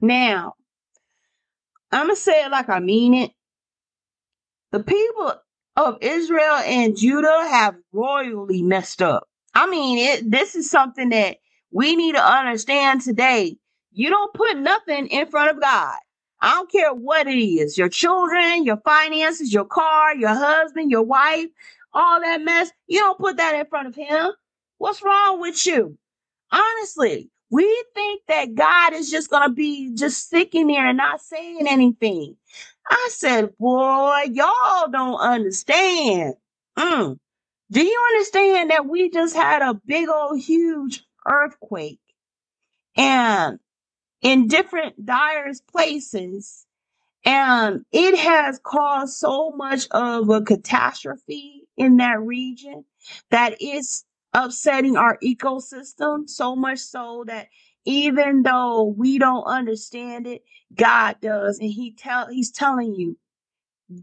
[0.00, 0.54] Now,
[1.92, 3.30] I'm going to say it like I mean it.
[4.72, 5.34] The people
[5.76, 9.28] of Israel and Judah have royally messed up.
[9.54, 11.36] I mean, it, this is something that
[11.70, 13.56] we need to understand today.
[13.92, 15.96] You don't put nothing in front of God.
[16.40, 21.02] I don't care what it is your children, your finances, your car, your husband, your
[21.02, 21.48] wife,
[21.92, 22.70] all that mess.
[22.86, 24.32] You don't put that in front of Him.
[24.78, 25.96] What's wrong with you?
[26.50, 31.20] Honestly, we think that God is just going to be just sitting there and not
[31.20, 32.36] saying anything.
[32.88, 36.34] I said, boy, y'all don't understand.
[36.78, 37.18] Mm.
[37.70, 42.00] Do you understand that we just had a big old huge earthquake
[42.96, 43.58] and
[44.24, 46.66] in different dire places
[47.24, 52.84] and it has caused so much of a catastrophe in that region
[53.30, 57.48] that it's upsetting our ecosystem so much so that
[57.86, 61.58] Even though we don't understand it, God does.
[61.60, 63.18] And He tell He's telling you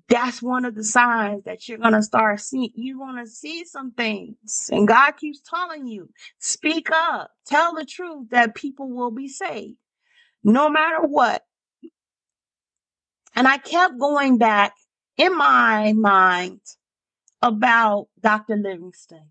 [0.10, 2.72] that's one of the signs that you're gonna start seeing.
[2.76, 4.70] You're gonna see some things.
[4.72, 9.78] And God keeps telling you, speak up, tell the truth that people will be saved.
[10.44, 11.44] No matter what.
[13.36, 14.74] And I kept going back
[15.18, 16.62] in my mind
[17.42, 18.56] about Dr.
[18.58, 19.30] Livingstone.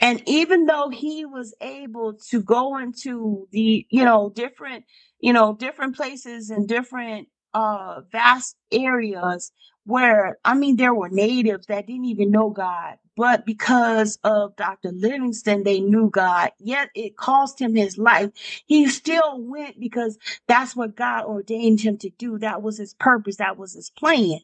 [0.00, 4.84] And even though he was able to go into the, you know, different,
[5.20, 9.50] you know, different places and different uh vast areas
[9.86, 14.92] where I mean there were natives that didn't even know God, but because of Dr.
[14.92, 16.52] Livingstone, they knew God.
[16.60, 18.30] Yet it cost him his life.
[18.66, 20.18] He still went because
[20.48, 22.38] that's what God ordained him to do.
[22.38, 24.40] That was his purpose, that was his plan.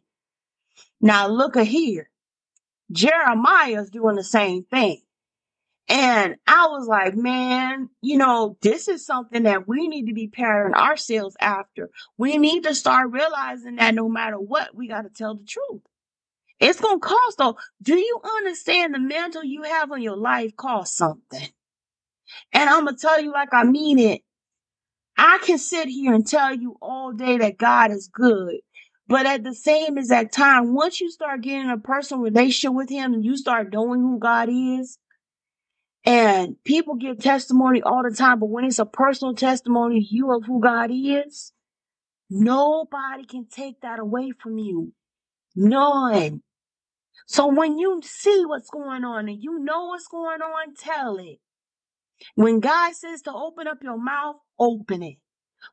[1.01, 2.11] Now look at here.
[2.93, 5.03] Jeremiah's doing the same thing.
[5.89, 10.29] And I was like, man, you know, this is something that we need to be
[10.29, 11.91] patterning ourselves after.
[12.17, 15.83] We need to start realizing that no matter what, we got to tell the truth.
[16.61, 17.57] It's going to cost though.
[17.83, 21.49] Do you understand the mantle you have on your life costs something?
[22.53, 24.23] And I'm going to tell you like I mean it.
[25.17, 28.57] I can sit here and tell you all day that God is good.
[29.09, 33.13] But at the same exact time, once you start getting a personal relationship with Him
[33.13, 34.99] and you start knowing who God is,
[36.05, 40.45] and people give testimony all the time, but when it's a personal testimony, you of
[40.45, 41.53] who God is,
[42.31, 44.93] nobody can take that away from you.
[45.57, 46.43] None.
[47.27, 51.39] So when you see what's going on and you know what's going on, tell it.
[52.37, 55.19] When God says to open up your mouth, open it.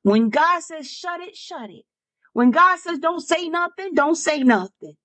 [0.03, 1.85] When God says shut it, shut it.
[2.33, 4.95] When God says don't say nothing, don't say nothing.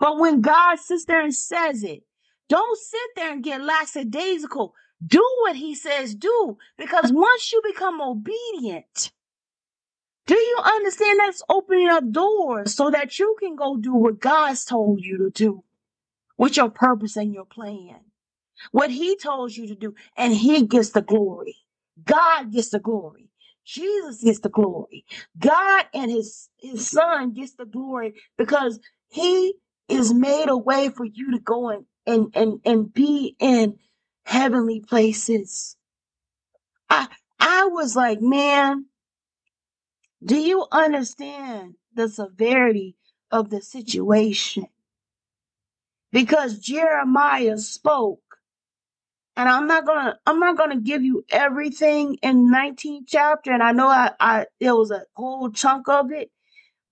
[0.00, 2.02] But when God sits there and says it,
[2.48, 4.74] don't sit there and get lackadaisical.
[5.06, 6.58] Do what he says do.
[6.78, 9.12] Because once you become obedient,
[10.26, 14.64] do you understand that's opening up doors so that you can go do what God's
[14.64, 15.64] told you to do
[16.38, 18.00] with your purpose and your plan?
[18.72, 21.56] What he told you to do, and he gets the glory.
[22.04, 23.28] God gets the glory.
[23.64, 25.04] Jesus gets the glory.
[25.38, 29.54] God and his, his son gets the glory because he
[29.88, 33.78] is made a way for you to go and, and, and, and be in
[34.24, 35.76] heavenly places.
[36.90, 38.86] I, I was like, man,
[40.24, 42.96] do you understand the severity
[43.30, 44.66] of the situation?
[46.12, 48.32] Because Jeremiah spoke
[49.36, 53.72] and I'm not gonna I'm not gonna give you everything in 19th chapter, and I
[53.72, 56.30] know I, I it was a whole chunk of it,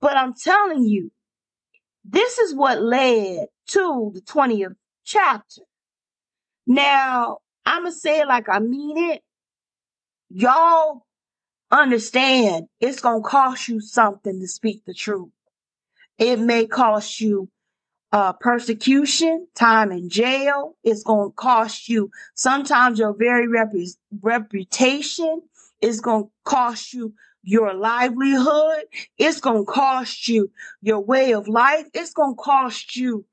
[0.00, 1.10] but I'm telling you,
[2.04, 4.76] this is what led to the 20th
[5.10, 5.62] chapter.
[6.66, 9.22] Now, I'ma say it like I mean it.
[10.30, 11.04] Y'all
[11.70, 15.30] understand it's gonna cost you something to speak the truth.
[16.18, 17.48] It may cost you
[18.12, 20.76] uh, persecution, time in jail.
[20.82, 25.42] It's going to cost you sometimes your very repu- reputation.
[25.80, 28.84] It's going to cost you your livelihood.
[29.16, 30.50] It's going to cost you
[30.82, 31.86] your way of life.
[31.94, 33.24] It's going to cost you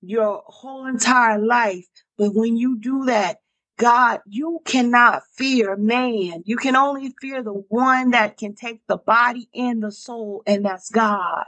[0.00, 1.86] your whole entire life.
[2.18, 3.38] But when you do that,
[3.78, 6.42] God, you cannot fear man.
[6.46, 10.64] You can only fear the one that can take the body and the soul, and
[10.64, 11.44] that's God.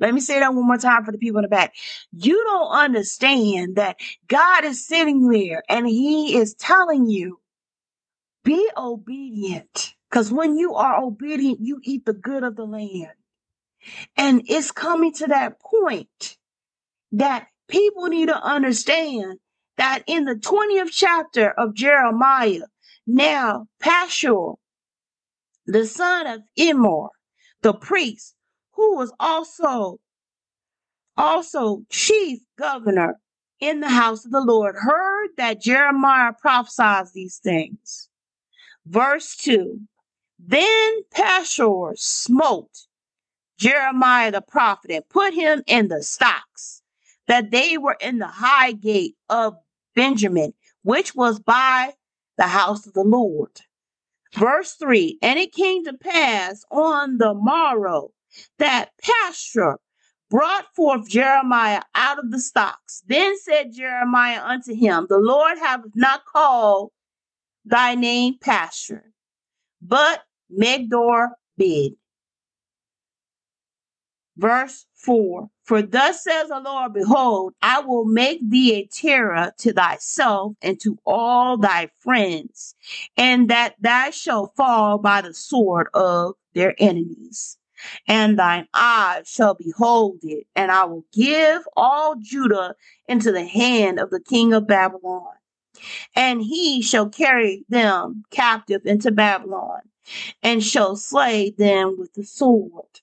[0.00, 1.74] Let me say that one more time for the people in the back.
[2.12, 7.40] You don't understand that God is sitting there and He is telling you,
[8.42, 9.94] be obedient.
[10.10, 13.10] Because when you are obedient, you eat the good of the land.
[14.16, 16.38] And it's coming to that point
[17.12, 19.38] that people need to understand
[19.76, 22.66] that in the 20th chapter of Jeremiah,
[23.06, 24.56] now Pashur,
[25.66, 27.08] the son of Immer,
[27.62, 28.34] the priest,
[28.72, 29.98] who was also
[31.16, 33.18] also chief governor
[33.60, 38.08] in the house of the Lord, heard that Jeremiah prophesied these things.
[38.84, 39.80] Verse 2
[40.38, 42.86] Then Pashur smote
[43.58, 46.82] Jeremiah the prophet and put him in the stocks,
[47.28, 49.56] that they were in the high gate of
[49.94, 50.52] Benjamin,
[50.82, 51.94] which was by
[52.36, 53.60] the house of the Lord.
[54.34, 58.10] Verse 3 And it came to pass on the morrow
[58.58, 59.76] that Pashur
[60.28, 63.02] brought forth Jeremiah out of the stocks.
[63.06, 66.90] Then said Jeremiah unto him, The Lord hath not called
[67.64, 69.02] thy name Pashur,
[69.80, 70.22] but
[70.52, 71.94] Megdor bid.
[74.36, 79.72] Verse 4 For thus says the Lord, Behold, I will make thee a terror to
[79.72, 82.74] thyself and to all thy friends,
[83.16, 87.56] and that thou shalt fall by the sword of their enemies.
[88.08, 92.74] And thine eyes shall behold it, and I will give all Judah
[93.06, 95.34] into the hand of the king of Babylon,
[96.14, 99.82] and he shall carry them captive into Babylon,
[100.42, 103.00] and shall slay them with the sword.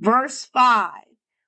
[0.00, 0.92] Verse 5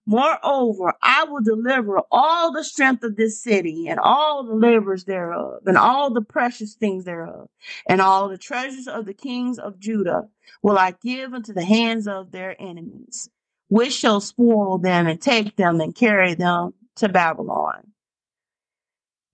[0.05, 5.63] Moreover, I will deliver all the strength of this city, and all the labors thereof,
[5.65, 7.49] and all the precious things thereof,
[7.89, 10.29] and all the treasures of the kings of Judah
[10.61, 13.31] will I give into the hands of their enemies,
[13.69, 17.93] which shall spoil them and take them and carry them to Babylon.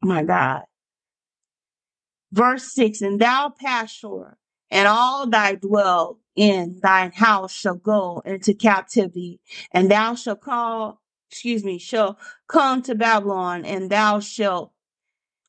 [0.03, 0.65] My God.
[2.31, 4.35] Verse 6 And thou, Pashur,
[4.71, 9.41] and all thy dwell in thine house shall go into captivity,
[9.73, 12.19] and thou shalt call, excuse me, shall
[12.49, 14.73] come to Babylon, and thou shalt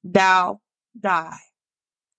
[0.03, 0.61] thou
[0.99, 1.39] die,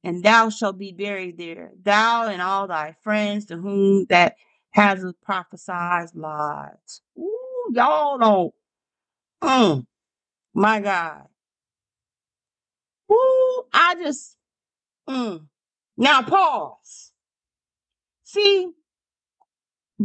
[0.05, 4.37] and thou shalt be buried there, thou and all thy friends to whom that
[4.73, 7.03] has prophesied lies.
[7.19, 8.55] Ooh, y'all don't.
[9.43, 9.87] Mm,
[10.55, 11.25] my God.
[13.13, 14.37] Ooh, I just.
[15.09, 15.47] Mm.
[15.99, 17.10] Now pause.
[18.33, 18.69] See,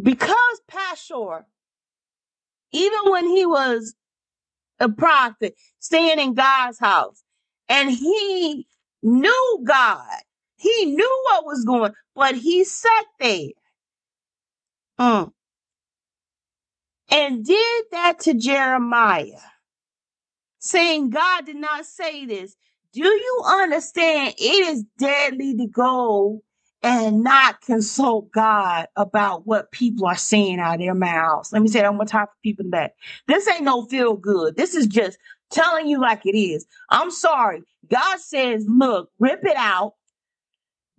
[0.01, 1.43] because Pashur,
[2.71, 3.93] even when he was
[4.80, 7.21] a prophet, staying in God's house,
[7.69, 8.65] and he
[9.03, 10.07] knew God,
[10.55, 13.49] he knew what was going, but he sat there
[14.99, 15.32] mm,
[17.11, 19.51] and did that to Jeremiah,
[20.57, 22.55] saying God did not say this.
[22.91, 24.34] Do you understand?
[24.39, 26.41] It is deadly to go
[26.86, 31.51] and not consult God about what people are saying out of their mouths.
[31.51, 32.93] Let me say that one more time for people back.
[33.27, 34.55] This ain't no feel good.
[34.55, 35.17] This is just
[35.51, 36.67] telling you like it is.
[36.91, 37.63] I'm sorry.
[37.89, 39.95] God says, look, rip it out,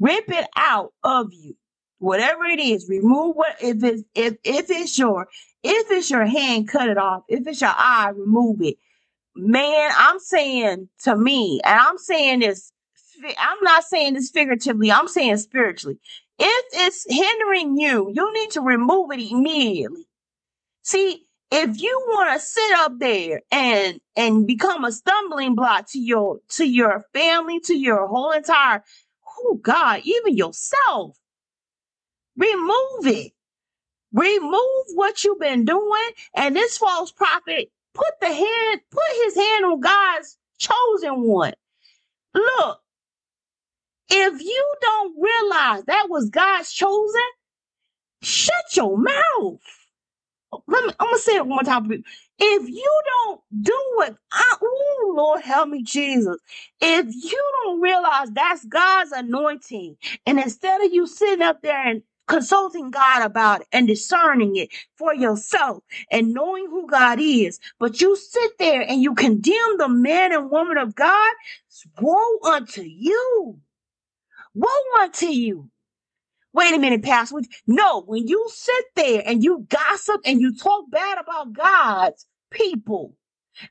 [0.00, 1.56] rip it out of you.
[2.00, 5.28] Whatever it is, remove what if it's if if it's your
[5.62, 7.24] if it's your hand, cut it off.
[7.28, 8.74] If it's your eye, remove it
[9.36, 12.72] man, I'm saying to me, and I'm saying this,
[13.38, 15.98] I'm not saying this figuratively, I'm saying spiritually.
[16.38, 20.06] If it's hindering you, you need to remove it immediately.
[20.82, 25.98] See, if you want to sit up there and and become a stumbling block to
[25.98, 28.84] your to your family, to your whole entire,
[29.40, 31.16] oh God, even yourself,
[32.36, 33.32] remove it.
[34.12, 39.64] Remove what you've been doing, and this false prophet put the hand, put his hand
[39.64, 41.54] on God's chosen one.
[42.34, 42.80] Look,
[44.10, 47.22] if you don't realize that was God's chosen,
[48.22, 49.60] shut your mouth.
[50.68, 51.90] Let me, I'm gonna say it one more time.
[52.38, 56.38] If you don't do what I, oh Lord help me, Jesus.
[56.80, 59.96] If you don't realize that's God's anointing,
[60.26, 64.70] and instead of you sitting up there and consulting God about it and discerning it
[64.96, 69.88] for yourself and knowing who God is, but you sit there and you condemn the
[69.88, 71.34] man and woman of God,
[72.00, 73.58] woe unto you.
[74.56, 75.70] Woe unto you.
[76.54, 77.36] Wait a minute, Pastor.
[77.66, 83.14] No, when you sit there and you gossip and you talk bad about God's people,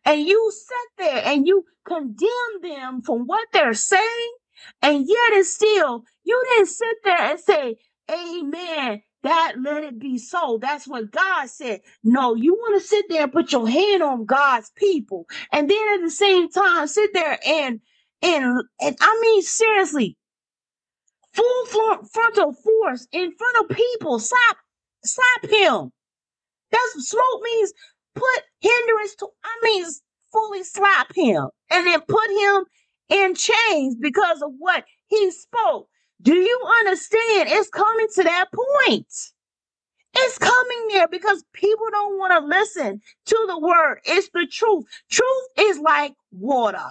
[0.06, 4.34] and you sit there and you condemn them from what they're saying,
[4.82, 7.76] and yet and still, you didn't sit there and say,
[8.12, 9.02] Amen.
[9.24, 10.58] That let it be so.
[10.60, 11.82] That's what God said.
[12.04, 15.28] No, you want to sit there and put your hand on God's people.
[15.52, 17.82] And then at the same time, sit there and
[18.24, 20.18] and and I mean seriously,
[21.36, 24.20] full frontal force in front of people.
[24.20, 24.58] Slap,
[25.04, 25.92] slap him.
[26.72, 27.74] That's smoke means.
[28.16, 29.28] Put hindrance to.
[29.44, 29.86] I mean,
[30.32, 32.66] fully slap him and then put him
[33.10, 35.88] in chains because of what he spoke.
[36.22, 37.50] Do you understand?
[37.52, 39.08] It's coming to that point.
[40.18, 44.00] It's coming there because people don't want to listen to the word.
[44.06, 44.86] It's the truth.
[45.10, 46.88] Truth is like water.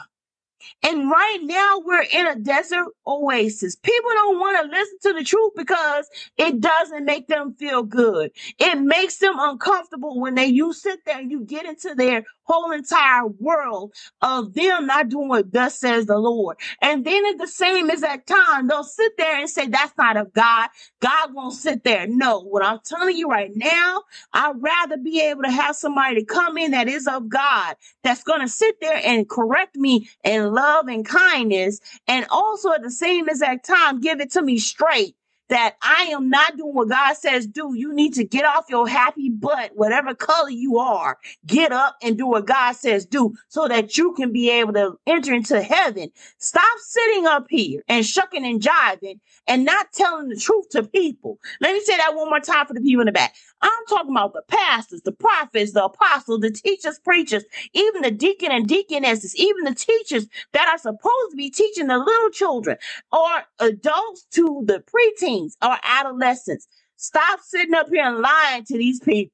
[0.85, 3.77] And right now we're in a desert oasis.
[3.77, 6.09] People don't want to listen to the truth because
[6.39, 8.33] it doesn't make them feel good.
[8.59, 12.73] It makes them uncomfortable when they you sit there and you get into their whole
[12.73, 16.59] entire world of them not doing what thus says the Lord.
[16.83, 20.33] And then at the same exact time, they'll sit there and say, that's not of
[20.33, 20.71] God.
[21.01, 22.07] God won't sit there.
[22.07, 26.59] No, what I'm telling you right now, I'd rather be able to have somebody come
[26.59, 30.89] in that is of God, that's going to sit there and correct me in love
[30.89, 31.81] and kindness.
[32.09, 35.17] And also at the same exact time, give it to me straight
[35.49, 38.89] that I am not doing what God says do, you need to get off your
[38.89, 43.69] happy butt, whatever color you are, get up and do what God says do so
[43.69, 46.11] that you can be able to enter into heaven.
[46.39, 51.39] Stop sitting up here and shucking and jiving and not telling the truth to people.
[51.61, 53.35] Let me say that one more time for the people in the back.
[53.65, 57.45] I'm talking about the pastors, the prophets, the apostles, the teachers, preachers,
[57.75, 61.99] even the deacon and deaconesses, even the teachers that are supposed to be teaching the
[61.99, 62.79] little children
[63.13, 66.69] or adults to the preteens or adolescents.
[66.99, 69.29] Stop sitting up here and lying to these people.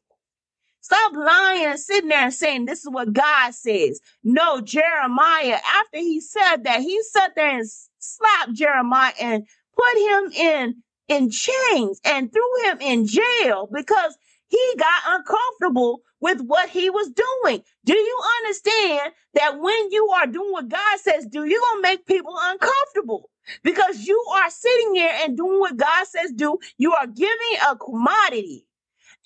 [0.83, 4.01] Stop lying and sitting there and saying this is what God says.
[4.25, 7.69] No, Jeremiah, after he said that, he sat there and
[8.01, 14.17] slapped Jeremiah and put him in in chains and threw him in jail because
[14.49, 17.63] he got uncomfortable with what he was doing.
[17.85, 21.89] Do you understand that when you are doing what God says do, you're going to
[21.91, 23.31] make people uncomfortable
[23.65, 26.59] because you are sitting here and doing what God says do.
[26.79, 28.67] You are giving a commodity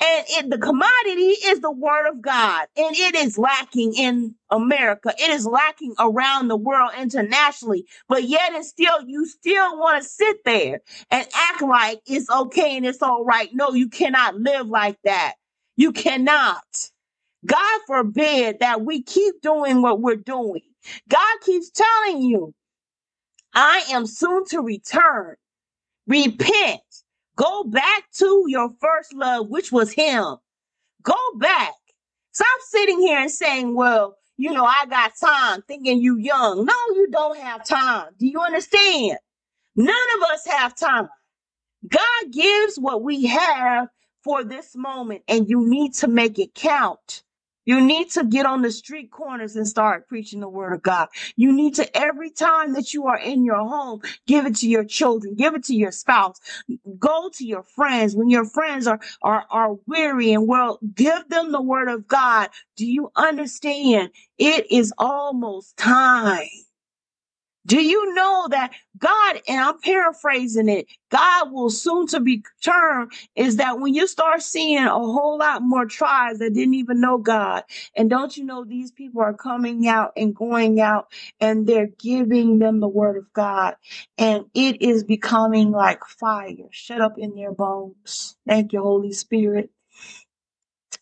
[0.02, 2.68] and it, the commodity is the word of God.
[2.76, 5.14] And it is lacking in America.
[5.18, 7.86] It is lacking around the world internationally.
[8.08, 12.76] But yet and still, you still want to sit there and act like it's okay
[12.76, 13.50] and it's all right.
[13.54, 15.34] No, you cannot live like that.
[15.76, 16.64] You cannot.
[17.46, 20.62] God forbid that we keep doing what we're doing.
[21.08, 22.54] God keeps telling you,
[23.54, 25.36] I am soon to return.
[26.08, 26.82] Repent.
[27.36, 30.36] Go back to your first love, which was Him.
[31.02, 31.72] Go back.
[32.32, 36.64] Stop sitting here and saying, well, you know, I got time, thinking you young.
[36.64, 38.08] No, you don't have time.
[38.18, 39.18] Do you understand?
[39.76, 41.08] None of us have time.
[41.88, 43.88] God gives what we have
[44.22, 47.22] for this moment, and you need to make it count.
[47.64, 51.08] You need to get on the street corners and start preaching the word of God.
[51.36, 54.84] You need to, every time that you are in your home, give it to your
[54.84, 56.40] children, give it to your spouse,
[56.98, 58.16] go to your friends.
[58.16, 62.50] When your friends are, are, are weary and well, give them the word of God.
[62.76, 64.10] Do you understand?
[64.38, 66.48] It is almost time.
[67.66, 73.08] Do you know that God, and I'm paraphrasing it, God will soon to be return
[73.36, 77.18] is that when you start seeing a whole lot more tribes that didn't even know
[77.18, 77.64] God,
[77.96, 81.08] and don't you know these people are coming out and going out
[81.40, 83.76] and they're giving them the word of God,
[84.18, 88.36] and it is becoming like fire shut up in their bones.
[88.46, 89.70] Thank you, Holy Spirit.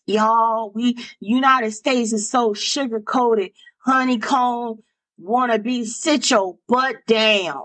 [0.05, 4.83] Y'all, we United States is so sugar coated, honeycomb
[5.23, 7.63] want to be sit your butt down.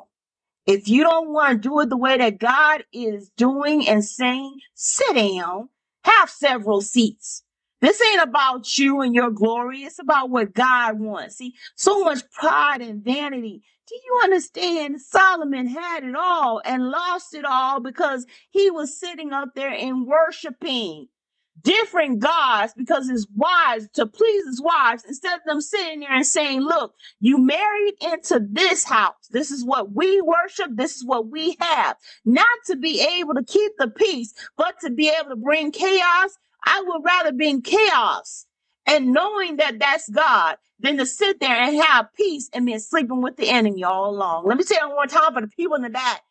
[0.66, 4.61] If you don't want to do it the way that God is doing and saying,
[4.74, 5.70] sit down,
[6.04, 7.44] have several seats.
[7.82, 9.80] This ain't about you and your glory.
[9.80, 11.36] It's about what God wants.
[11.38, 13.62] See, so much pride and vanity.
[13.88, 15.02] Do you understand?
[15.02, 20.06] Solomon had it all and lost it all because he was sitting up there and
[20.06, 21.09] worshiping
[21.62, 26.26] different gods because his wives to please his wives instead of them sitting there and
[26.26, 29.14] saying look you married into this house.
[29.30, 30.70] This is what we worship.
[30.72, 31.96] This is what we have.
[32.24, 36.38] Not to be able to keep the peace but to be able to bring chaos.
[36.64, 38.46] I would rather be in chaos
[38.86, 43.22] and knowing that that's god than to sit there and have peace and be sleeping
[43.22, 44.46] with the enemy all along.
[44.46, 46.22] Let me say it one more time for the people in the back.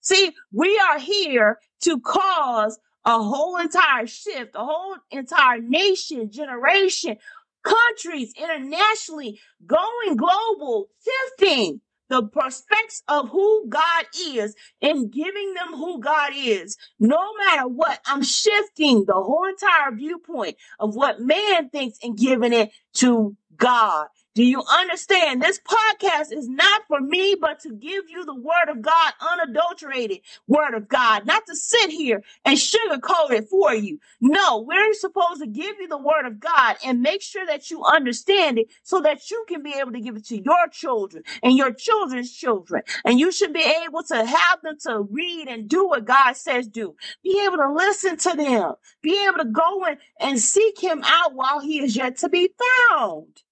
[0.00, 7.18] See, we are here to cause a whole entire shift, a whole entire nation, generation,
[7.64, 16.00] countries internationally going global, shifting the prospects of who God is and giving them who
[16.00, 16.78] God is.
[17.00, 22.54] No matter what, I'm shifting the whole entire viewpoint of what man thinks and giving
[22.54, 24.08] it to God.
[24.36, 25.42] Do you understand?
[25.42, 30.20] This podcast is not for me, but to give you the word of God, unadulterated
[30.48, 34.00] word of God, not to sit here and sugarcoat it for you.
[34.22, 37.84] No, we're supposed to give you the word of God and make sure that you
[37.84, 41.58] understand it so that you can be able to give it to your children and
[41.58, 42.84] your children's children.
[43.04, 46.68] And you should be able to have them to read and do what God says
[46.68, 46.96] do.
[47.24, 48.74] Be able to listen to them.
[49.02, 52.50] Be able to go and, and seek him out while he is yet to be
[52.90, 53.42] found.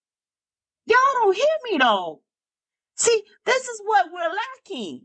[0.87, 2.23] Y'all don't hear me though.
[2.97, 5.03] See, this is what we're lacking.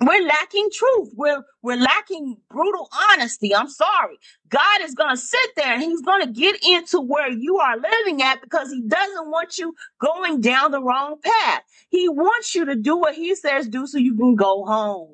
[0.00, 1.10] We're lacking truth.
[1.16, 3.54] We're we're lacking brutal honesty.
[3.54, 4.18] I'm sorry.
[4.48, 8.42] God is gonna sit there and He's gonna get into where you are living at
[8.42, 11.62] because He doesn't want you going down the wrong path.
[11.90, 15.13] He wants you to do what He says do so you can go home.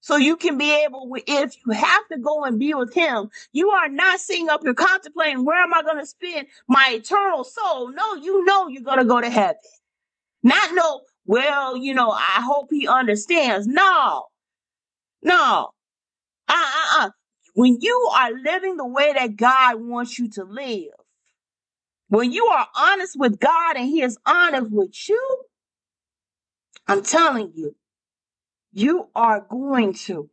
[0.00, 3.70] So you can be able, if you have to go and be with him, you
[3.70, 7.92] are not sitting up here contemplating, where am I going to spend my eternal soul?
[7.92, 9.56] No, you know you're going to go to heaven.
[10.42, 13.66] Not no, well, you know, I hope he understands.
[13.66, 14.26] No.
[15.22, 15.70] No.
[16.48, 17.10] Uh uh uh.
[17.54, 20.92] When you are living the way that God wants you to live,
[22.08, 25.38] when you are honest with God and He is honest with you,
[26.88, 27.76] I'm telling you,
[28.72, 30.30] you are going to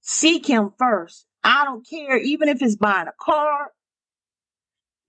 [0.00, 1.26] seek Him first.
[1.44, 3.72] I don't care, even if it's buying a car,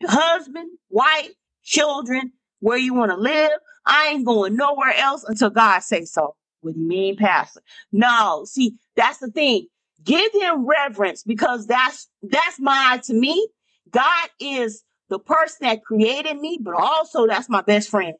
[0.03, 1.31] husband, wife,
[1.63, 3.51] children, where you want to live.
[3.85, 6.35] I ain't going nowhere else until God say so.
[6.61, 7.61] What do you mean, Pastor?
[7.91, 9.67] No, see, that's the thing.
[10.03, 13.47] Give him reverence because that's that's my to me.
[13.89, 18.13] God is the person that created me, but also that's my best friend.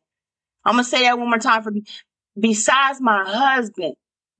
[0.65, 1.83] I'm gonna say that one more time for me.
[2.37, 3.95] Besides my husband,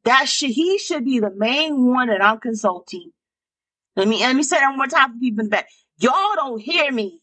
[0.06, 3.12] that should he should be the main one that I'm consulting.
[3.96, 5.70] Let me let me say that one more time for people in the back.
[6.00, 7.20] Y'all don't hear me.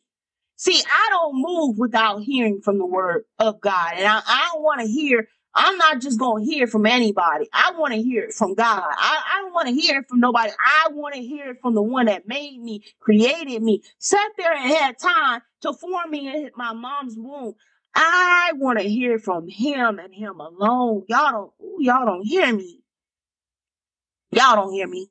[0.57, 3.95] See, I don't move without hearing from the word of God.
[3.97, 7.49] And I, I want to hear, I'm not just going to hear from anybody.
[7.53, 8.83] I want to hear it from God.
[8.83, 10.53] I, I don't want to hear it from nobody.
[10.59, 14.55] I want to hear it from the one that made me, created me, sat there
[14.55, 17.55] and had time to form me in my mom's womb.
[17.97, 21.05] I want to hear from him and him alone.
[21.09, 22.81] Y'all don't, ooh, y'all don't hear me.
[24.33, 25.09] Y'all don't hear me.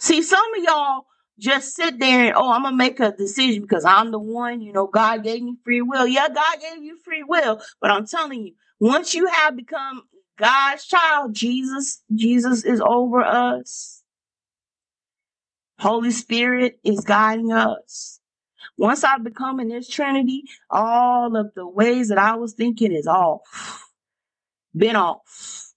[0.00, 1.06] See, some of y'all
[1.38, 4.62] just sit there and, oh, I'm going to make a decision because I'm the one,
[4.62, 6.06] you know, God gave me free will.
[6.06, 7.60] Yeah, God gave you free will.
[7.80, 10.02] But I'm telling you, once you have become
[10.38, 14.02] God's child, Jesus, Jesus is over us.
[15.78, 18.20] Holy Spirit is guiding us.
[18.78, 23.06] Once I become in this Trinity, all of the ways that I was thinking is
[23.06, 23.40] off,
[24.76, 25.72] been off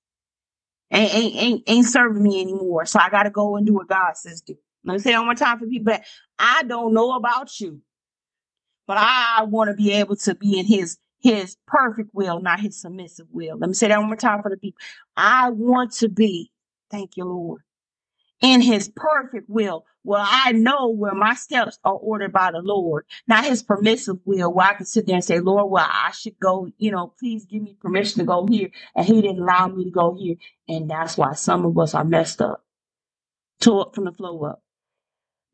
[0.91, 2.85] ain't ain't ain't, ain't serving me anymore.
[2.85, 4.55] So I got to go and do what God says do.
[4.83, 5.93] Let me say that one more time for people.
[6.37, 7.81] I don't know about you,
[8.87, 12.81] but I want to be able to be in His His perfect will, not His
[12.81, 13.57] submissive will.
[13.57, 14.79] Let me say that one more time for the people.
[15.17, 16.51] I want to be.
[16.91, 17.61] Thank you, Lord.
[18.41, 23.05] In his perfect will, well, I know where my steps are ordered by the Lord,
[23.27, 26.39] not his permissive will, where I can sit there and say, Lord, well, I should
[26.39, 28.69] go, you know, please give me permission to go here.
[28.95, 30.35] And he didn't allow me to go here.
[30.69, 32.63] And that's why some of us are messed up,
[33.61, 34.63] tore up from the flow up.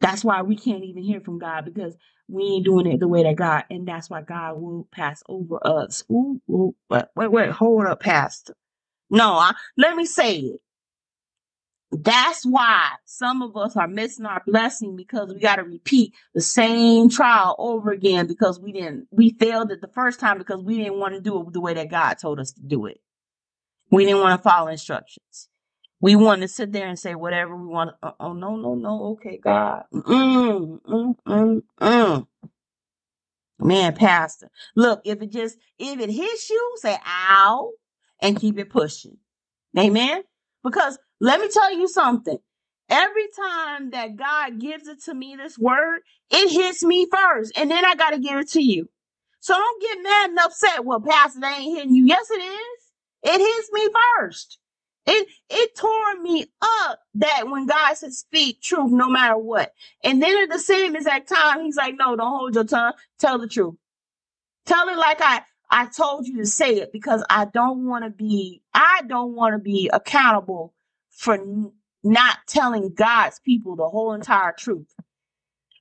[0.01, 1.95] That's why we can't even hear from God because
[2.29, 5.59] we ain't doing it the way that God, and that's why God will pass over
[5.65, 6.03] us.
[6.11, 8.55] Ooh, ooh, wait, wait, wait, hold up, Pastor.
[9.09, 10.61] No, I, let me say it.
[11.91, 16.41] That's why some of us are missing our blessing because we got to repeat the
[16.41, 20.77] same trial over again because we didn't, we failed it the first time because we
[20.77, 23.01] didn't want to do it the way that God told us to do it.
[23.91, 25.49] We didn't want to follow instructions.
[26.01, 27.91] We wanted to sit there and say whatever we want.
[28.03, 29.03] Uh, oh, no, no, no.
[29.13, 29.83] Okay, God.
[29.93, 32.27] Mm, mm, mm, mm.
[33.59, 34.49] Man, Pastor.
[34.75, 37.71] Look, if it just, if it hits you, say ow
[38.21, 39.17] and keep it pushing.
[39.77, 40.23] Amen.
[40.63, 42.39] Because let me tell you something.
[42.89, 46.01] Every time that God gives it to me, this word,
[46.31, 48.89] it hits me first, and then I got to give it to you.
[49.41, 50.85] So don't get mad and upset.
[50.85, 52.07] Well, Pastor, they ain't hitting you.
[52.07, 52.79] Yes, it is.
[53.23, 54.59] It hits me first.
[55.07, 59.73] It it tore me up that when God said speak truth no matter what.
[60.03, 62.93] And then at the same exact time, he's like, no, don't hold your tongue.
[63.19, 63.75] Tell the truth.
[64.65, 68.11] Tell it like I I told you to say it because I don't want to
[68.11, 70.73] be I don't want to be accountable
[71.21, 71.37] for
[72.03, 74.91] not telling God's people the whole entire truth.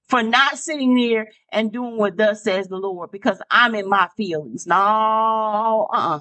[0.06, 4.08] For not sitting there and doing what thus says the Lord because I'm in my
[4.18, 4.66] feelings.
[4.66, 6.20] No, uh-uh.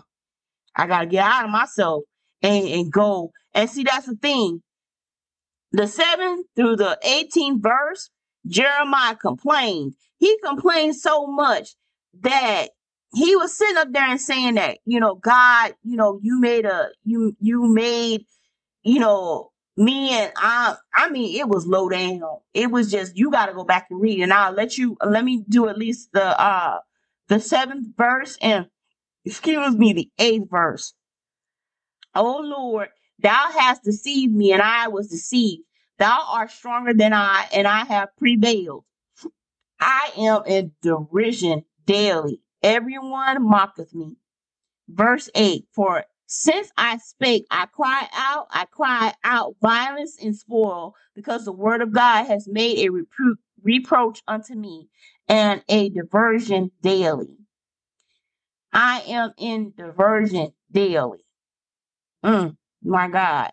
[0.74, 2.04] I gotta get out of myself
[2.42, 3.34] and, and go.
[3.54, 4.62] And see, that's the thing.
[5.74, 8.10] The 7th through the 18th verse,
[8.48, 9.96] Jeremiah complained.
[10.18, 11.76] He complained so much
[12.22, 12.68] that
[13.14, 16.66] he was sitting up there and saying that, you know, God, you know, you made
[16.66, 18.26] a you you made,
[18.90, 22.40] you know, me and I I mean it was low down.
[22.54, 24.22] It was just you gotta go back and read.
[24.22, 26.80] And I'll let you let me do at least the uh
[27.28, 28.68] the seventh verse and
[29.26, 30.94] excuse me, the eighth verse.
[32.16, 35.64] O Lord, thou hast deceived me, and I was deceived.
[35.98, 38.86] Thou art stronger than I, and I have prevailed.
[39.80, 42.42] I am in derision daily.
[42.64, 44.16] Everyone mocketh me.
[44.90, 50.94] Verse 8 For since I spake, I cry out, I cry out violence and spoil,
[51.16, 54.90] because the word of God has made a repro- reproach unto me
[55.28, 57.36] and a diversion daily.
[58.72, 61.26] I am in diversion daily.
[62.24, 63.52] Mm, my God.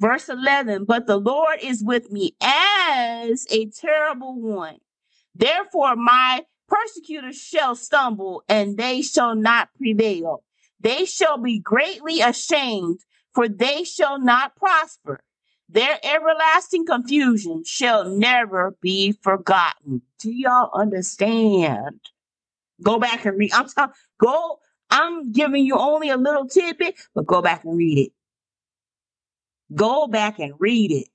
[0.00, 4.78] Verse 11, but the Lord is with me as a terrible one.
[5.34, 10.42] Therefore, my persecutors shall stumble and they shall not prevail.
[10.86, 13.00] They shall be greatly ashamed,
[13.34, 15.18] for they shall not prosper.
[15.68, 20.02] Their everlasting confusion shall never be forgotten.
[20.20, 21.98] Do y'all understand?
[22.80, 23.52] Go back and read.
[23.52, 24.60] I'm telling go.
[24.88, 28.12] I'm giving you only a little tidbit, but go back and read it.
[29.74, 31.08] Go back and read it.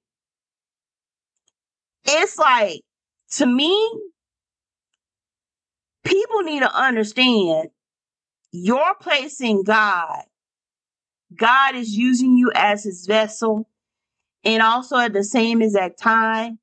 [2.04, 2.82] It's like
[3.38, 3.72] to me,
[6.04, 7.70] people need to understand
[8.52, 10.24] your place in God.
[11.36, 13.68] God is using you as his vessel.
[14.44, 16.60] And also at the same exact time,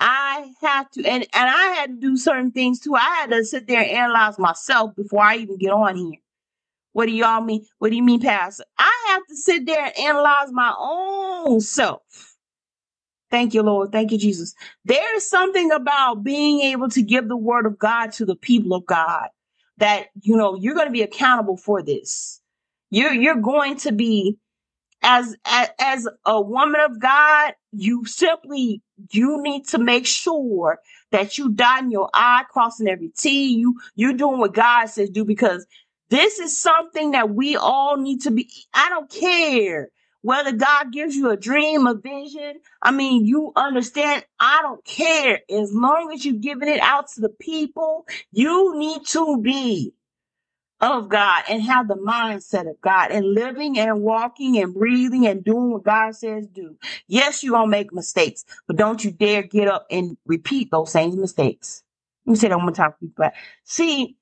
[0.00, 2.94] I have to, and, and I had to do certain things too.
[2.94, 6.18] I had to sit there and analyze myself before I even get on here.
[6.92, 7.64] What do y'all mean?
[7.78, 8.64] What do you mean, Pastor?
[8.76, 12.02] I have to sit there and analyze my own self.
[13.30, 13.92] Thank you, Lord.
[13.92, 14.54] Thank you, Jesus.
[14.84, 18.74] There is something about being able to give the word of God to the people
[18.74, 19.28] of God
[19.80, 22.40] that, you know, you're going to be accountable for this.
[22.90, 24.38] You're, you're going to be
[25.02, 30.78] as, as as a woman of God, you simply you need to make sure
[31.10, 33.54] that you dotting your I, crossing every T.
[33.54, 35.66] You you doing what God says do because
[36.10, 38.50] this is something that we all need to be.
[38.74, 39.88] I don't care
[40.22, 42.60] whether God gives you a dream, a vision.
[42.82, 44.24] I mean, you understand.
[44.38, 48.06] I don't care as long as you're giving it out to the people.
[48.32, 49.94] You need to be
[50.80, 55.44] of God and have the mindset of God and living and walking and breathing and
[55.44, 56.76] doing what God says do.
[57.06, 61.20] Yes, you're to make mistakes, but don't you dare get up and repeat those same
[61.20, 61.82] mistakes.
[62.24, 62.94] Let me say that one more time.
[63.64, 64.16] See,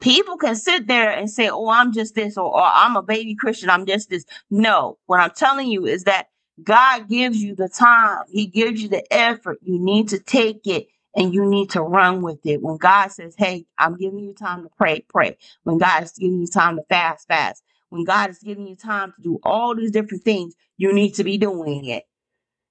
[0.00, 3.34] people can sit there and say, Oh, I'm just this, or, or I'm a baby
[3.34, 4.24] Christian, I'm just this.
[4.50, 6.28] No, what I'm telling you is that
[6.62, 9.58] God gives you the time, He gives you the effort.
[9.62, 12.62] You need to take it and you need to run with it.
[12.62, 15.36] When God says, Hey, I'm giving you time to pray, pray.
[15.64, 17.62] When God is giving you time to fast, fast.
[17.90, 21.24] When God is giving you time to do all these different things, you need to
[21.24, 22.04] be doing it.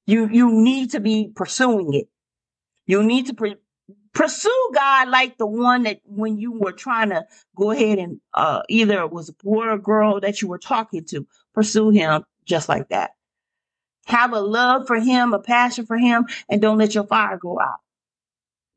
[0.05, 2.07] You you need to be pursuing it.
[2.85, 3.55] You need to pre-
[4.13, 8.61] pursue God like the one that when you were trying to go ahead and uh,
[8.69, 12.69] either it was a boy or girl that you were talking to, pursue him just
[12.69, 13.11] like that.
[14.05, 17.59] Have a love for him, a passion for him, and don't let your fire go
[17.59, 17.79] out.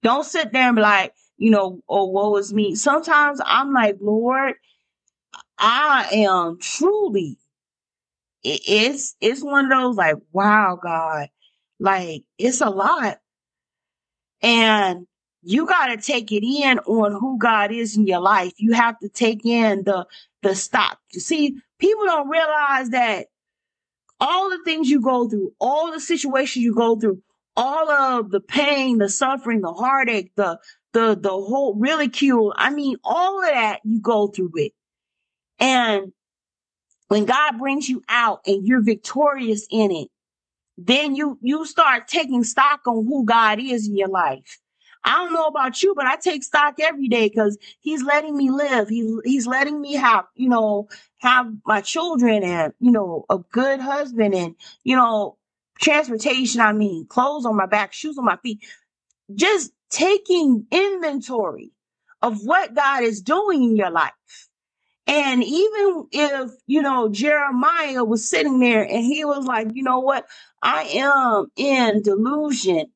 [0.03, 2.75] Don't sit there and be like, you know, oh, woe is me.
[2.77, 4.55] Sometimes I'm like, Lord,
[5.59, 7.39] I am truly.
[8.45, 11.29] It's it's one of those like, wow, God,
[11.81, 13.19] like it's a lot,
[14.41, 15.09] and
[15.47, 18.53] you got to take it in on who God is in your life.
[18.57, 20.05] You have to take in the
[20.43, 20.99] the stock.
[21.13, 23.29] You see, people don't realize that
[24.21, 27.23] all the things you go through, all the situations you go through,
[27.57, 30.59] all of the pain, the suffering, the heartache, the
[30.93, 32.53] the the whole ridicule.
[32.57, 34.73] I mean, all of that you go through it.
[35.61, 36.13] And
[37.07, 40.09] when God brings you out and you're victorious in it,
[40.77, 44.59] then you you start taking stock on who God is in your life.
[45.07, 48.51] I don't know about you, but I take stock every day because He's letting me
[48.51, 48.89] live.
[48.91, 50.89] He's He's letting me have, you know,
[51.21, 55.39] have my children and you know a good husband and you know
[55.81, 56.63] transportation.
[56.63, 58.65] I mean, clothes on my back, shoes on my feet.
[59.35, 61.73] Just taking inventory
[62.23, 64.13] of what God is doing in your life.
[65.07, 70.01] And even if, you know, Jeremiah was sitting there and he was like, you know
[70.01, 70.27] what?
[70.63, 72.87] I am in delusion,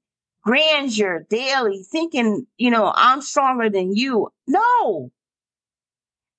[0.42, 4.28] grandeur daily, thinking, you know, I'm stronger than you.
[4.46, 5.10] No.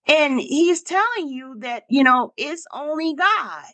[0.08, 3.66] And he's telling you that, you know, it's only God.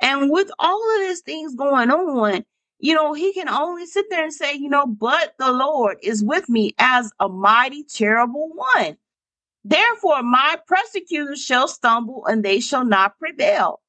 [0.00, 2.44] And with all of these things going on,
[2.78, 6.24] you know, he can only sit there and say, you know, but the Lord is
[6.24, 8.96] with me as a mighty, terrible one.
[9.64, 13.80] Therefore, my persecutors shall stumble and they shall not prevail.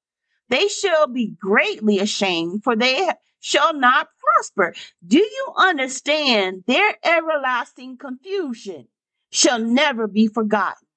[0.49, 3.09] They shall be greatly ashamed, for they
[3.39, 4.73] shall not prosper.
[5.05, 6.63] Do you understand?
[6.67, 8.87] Their everlasting confusion
[9.31, 10.87] shall never be forgotten.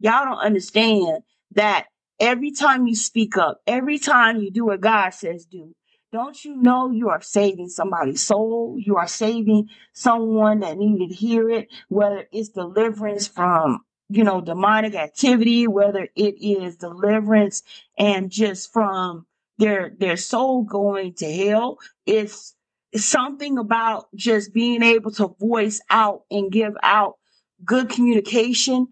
[0.00, 1.22] Y'all don't understand
[1.52, 1.86] that
[2.20, 5.74] every time you speak up, every time you do what God says do,
[6.12, 8.76] don't you know you are saving somebody's soul?
[8.78, 13.80] You are saving someone that needed to hear it, whether it's deliverance from,
[14.10, 17.62] you know, demonic activity, whether it is deliverance
[17.98, 19.26] and just from
[19.58, 21.78] their their soul going to hell.
[22.06, 22.54] It's,
[22.96, 27.16] something about just being able to voice out and give out
[27.64, 28.88] good communication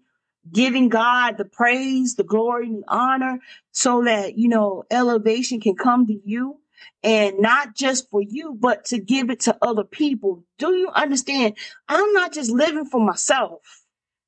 [0.51, 3.39] giving God the praise, the glory, and the honor
[3.71, 6.59] so that, you know, elevation can come to you
[7.03, 10.43] and not just for you, but to give it to other people.
[10.59, 11.57] Do you understand?
[11.87, 13.82] I'm not just living for myself.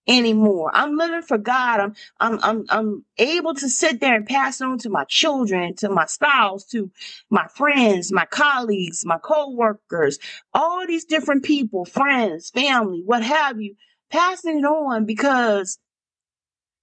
[0.08, 0.72] Anymore.
[0.74, 1.80] I'm living for God.
[1.80, 5.76] I'm I'm I'm I'm able to sit there and pass it on to my children,
[5.78, 6.92] to my spouse, to
[7.30, 10.20] my friends, my colleagues, my co-workers,
[10.54, 13.76] all these different people, friends, family, what have you,
[14.12, 15.80] passing it on because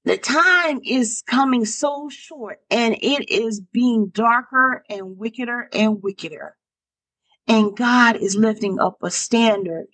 [0.05, 6.57] the time is coming so short and it is being darker and wickeder and wickeder.
[7.49, 9.87] And God is lifting up a standard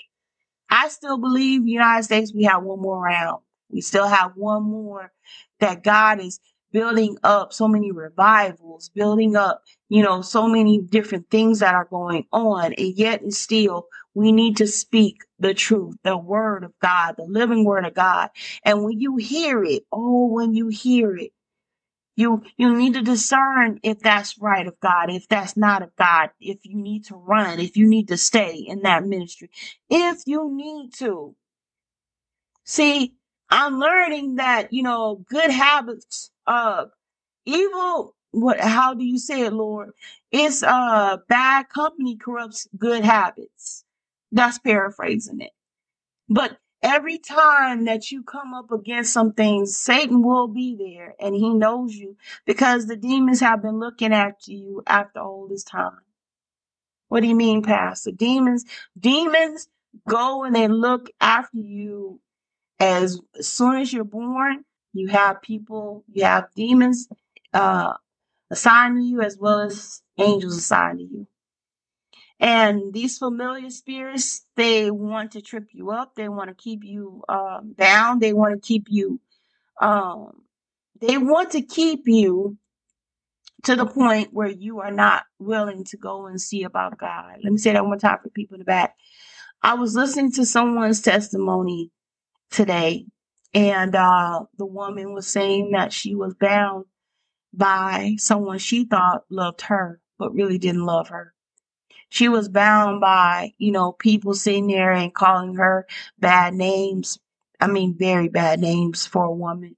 [0.70, 3.42] I still believe United States, we have one more round.
[3.70, 5.12] We still have one more
[5.60, 6.40] that God is
[6.72, 11.86] building up so many revivals, building up, you know, so many different things that are
[11.86, 12.72] going on.
[12.74, 17.24] And yet and still, we need to speak the truth, the word of God, the
[17.24, 18.30] living word of God.
[18.64, 21.32] And when you hear it, oh, when you hear it,
[22.18, 26.30] you you need to discern if that's right of God, if that's not of God,
[26.40, 29.50] if you need to run, if you need to stay in that ministry,
[29.90, 31.36] if you need to.
[32.64, 33.14] See,
[33.50, 36.86] I'm learning that, you know, good habits, uh,
[37.46, 39.92] evil, what, how do you say it, Lord?
[40.32, 43.84] It's, uh, bad company corrupts good habits.
[44.32, 45.52] That's paraphrasing it.
[46.28, 51.34] But every time that you come up against some things, Satan will be there and
[51.34, 52.16] he knows you
[52.46, 56.00] because the demons have been looking after you after all this time.
[57.08, 58.12] What do you mean, Pastor?
[58.12, 58.64] Demons,
[58.98, 59.68] demons
[60.08, 62.20] go and they look after you
[62.80, 64.64] as, as soon as you're born.
[64.94, 67.08] You have people, you have demons
[67.54, 67.94] uh,
[68.50, 71.28] assigned to you as well as angels assigned to you.
[72.40, 76.14] And these familiar spirits, they want to trip you up.
[76.14, 78.20] They want to keep you um, down.
[78.20, 79.20] They want to keep you,
[79.80, 80.42] um,
[81.00, 82.56] they want to keep you
[83.64, 87.38] to the point where you are not willing to go and see about God.
[87.42, 88.94] Let me say that one more time for people in the back.
[89.60, 91.90] I was listening to someone's testimony
[92.52, 93.06] today,
[93.52, 96.84] and uh, the woman was saying that she was bound
[97.52, 101.34] by someone she thought loved her, but really didn't love her
[102.08, 105.86] she was bound by, you know, people sitting there and calling her
[106.18, 107.18] bad names.
[107.60, 109.76] I mean, very bad names for a woman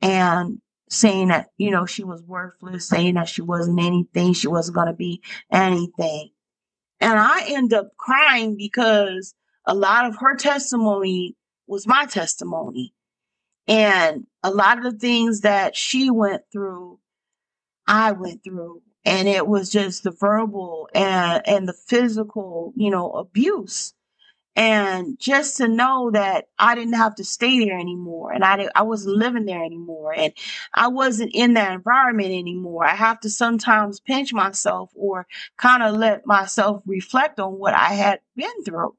[0.00, 4.76] and saying that, you know, she was worthless, saying that she wasn't anything, she wasn't
[4.76, 6.30] going to be anything.
[7.00, 9.34] And I end up crying because
[9.66, 12.94] a lot of her testimony was my testimony.
[13.68, 17.00] And a lot of the things that she went through,
[17.86, 23.12] I went through and it was just the verbal and and the physical you know
[23.12, 23.94] abuse
[24.56, 28.82] and just to know that I didn't have to stay there anymore and I, I
[28.82, 30.32] wasn't living there anymore and
[30.72, 32.84] I wasn't in that environment anymore.
[32.86, 35.26] I have to sometimes pinch myself or
[35.58, 38.96] kind of let myself reflect on what I had been through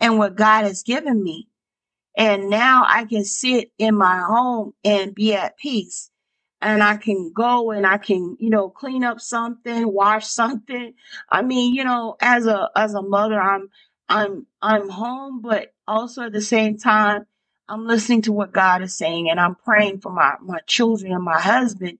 [0.00, 1.48] and what God has given me.
[2.16, 6.10] And now I can sit in my home and be at peace
[6.60, 10.94] and I can go and I can, you know, clean up something, wash something.
[11.30, 13.68] I mean, you know, as a as a mother, I'm
[14.08, 17.26] I'm I'm home, but also at the same time,
[17.68, 21.24] I'm listening to what God is saying and I'm praying for my my children and
[21.24, 21.98] my husband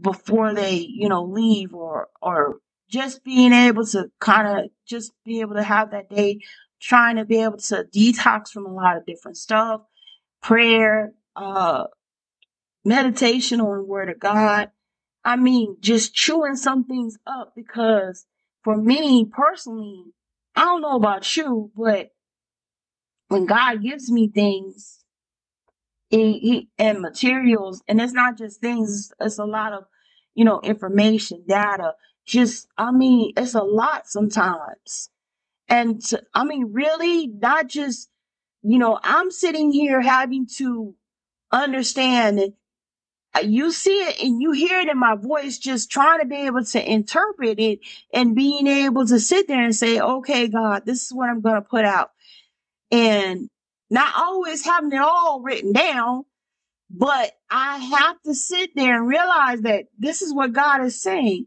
[0.00, 2.58] before they, you know, leave or or
[2.88, 6.40] just being able to kind of just be able to have that day
[6.80, 9.82] trying to be able to detox from a lot of different stuff,
[10.42, 11.84] prayer, uh
[12.84, 14.70] meditation on word of God.
[15.24, 18.26] I mean, just chewing some things up because
[18.62, 20.04] for me personally,
[20.56, 22.10] I don't know about you, but
[23.28, 25.04] when God gives me things
[26.10, 29.84] and materials, and it's not just things, it's, it's a lot of,
[30.34, 31.94] you know, information, data.
[32.26, 35.08] Just, I mean, it's a lot sometimes.
[35.68, 38.10] And to, I mean, really, not just,
[38.62, 40.94] you know, I'm sitting here having to
[41.50, 42.52] understand and
[43.40, 46.64] you see it and you hear it in my voice, just trying to be able
[46.64, 47.80] to interpret it
[48.12, 51.56] and being able to sit there and say, okay, God, this is what I'm going
[51.56, 52.10] to put out.
[52.90, 53.48] And
[53.90, 56.24] not always having it all written down,
[56.90, 61.46] but I have to sit there and realize that this is what God is saying.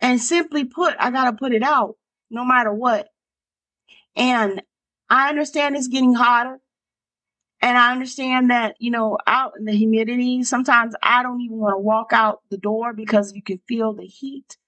[0.00, 1.96] And simply put, I got to put it out
[2.30, 3.08] no matter what.
[4.16, 4.62] And
[5.10, 6.60] I understand it's getting hotter.
[7.62, 11.74] And I understand that, you know, out in the humidity, sometimes I don't even want
[11.74, 14.58] to walk out the door because you can feel the heat.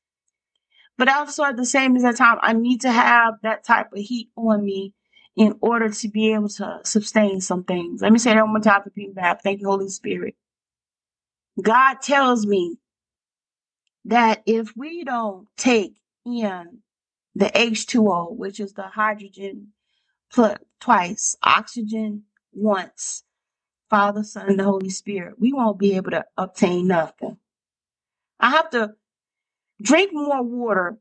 [0.97, 4.65] But also at the same time, I need to have that type of heat on
[4.65, 4.95] me
[5.37, 8.01] in order to be able to sustain some things.
[8.01, 9.43] Let me say that one more time for people back.
[9.43, 10.37] Thank you, Holy Spirit.
[11.61, 12.77] God tells me
[14.05, 16.79] that if we don't take in
[17.35, 19.73] the H2O, which is the hydrogen
[20.33, 22.25] plus twice, oxygen
[22.57, 23.25] once.
[23.91, 27.39] Father, Son, and the Holy Spirit, we won't be able to obtain nothing.
[28.41, 28.95] I have to
[29.83, 30.99] drink more water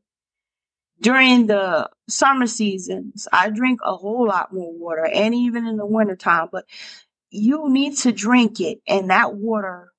[1.00, 3.28] during the summer seasons.
[3.32, 6.66] I drink a whole lot more water and even in the wintertime, but
[7.30, 8.80] you need to drink it.
[8.86, 9.92] And that water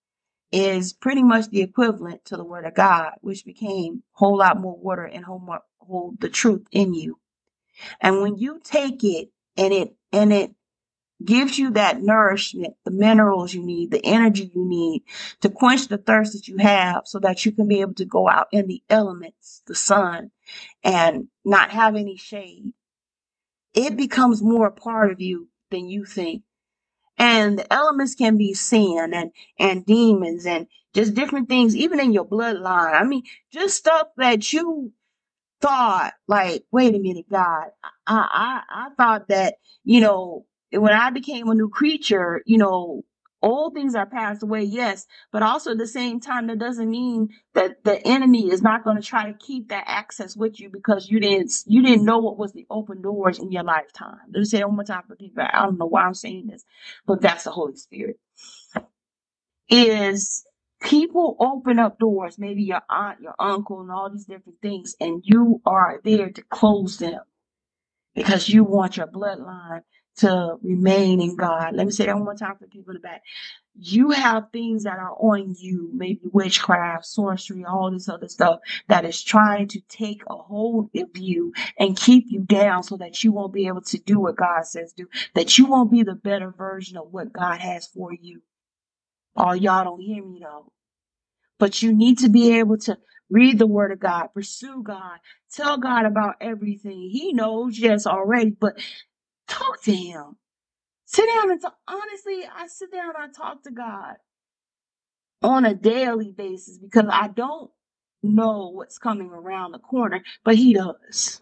[0.52, 4.60] is pretty much the equivalent to the word of God, which became a whole lot
[4.60, 5.44] more water and hold,
[5.80, 7.20] hold the truth in you.
[8.02, 10.52] And when you take it and it and it
[11.24, 15.04] gives you that nourishment, the minerals you need, the energy you need
[15.42, 18.30] to quench the thirst that you have so that you can be able to go
[18.30, 20.32] out in the elements, the sun,
[20.84, 22.74] and not have any shade.
[23.74, 26.44] It becomes more a part of you than you think.
[27.18, 32.12] And the elements can be sin and, and demons and just different things, even in
[32.12, 32.94] your bloodline.
[32.94, 34.92] I mean, just stuff that you
[35.62, 40.46] thought like, wait a minute, God, I, I, I thought that, you know,
[40.78, 43.04] when I became a new creature, you know,
[43.42, 47.30] old things are passed away, yes, but also at the same time, that doesn't mean
[47.54, 51.10] that the enemy is not going to try to keep that access with you because
[51.10, 54.18] you didn't you didn't know what was the open doors in your lifetime.
[54.34, 55.44] Let me say it one more time for people.
[55.48, 56.66] I don't know why I'm saying this,
[57.08, 58.18] but that's the Holy Spirit.
[59.70, 60.46] Is
[60.82, 65.24] people open up doors, maybe your aunt, your uncle, and all these different things, and
[65.26, 67.22] you are there to close them
[68.16, 69.82] because you want your bloodline
[70.18, 71.76] to remain in God.
[71.76, 73.24] Let me say that one more time for people in the back.
[73.78, 79.06] You have things that are on you, maybe witchcraft, sorcery, all this other stuff that
[79.06, 83.34] is trying to take a hold of you and keep you down so that you
[83.34, 86.52] won't be able to do what God says do, that you won't be the better
[86.52, 88.42] version of what God has for you.
[89.36, 90.72] Oh, y'all don't hear me though.
[91.60, 92.98] But you need to be able to
[93.30, 95.20] read the word of God, pursue God,
[95.52, 97.10] tell God about everything.
[97.12, 98.78] He knows, yes, already, but
[99.48, 100.38] talk to him.
[101.06, 101.78] Sit down and talk.
[101.88, 104.16] Honestly, I sit down and I talk to God
[105.44, 107.72] on a daily basis because I don't
[108.24, 111.42] know what's coming around the corner, but he does.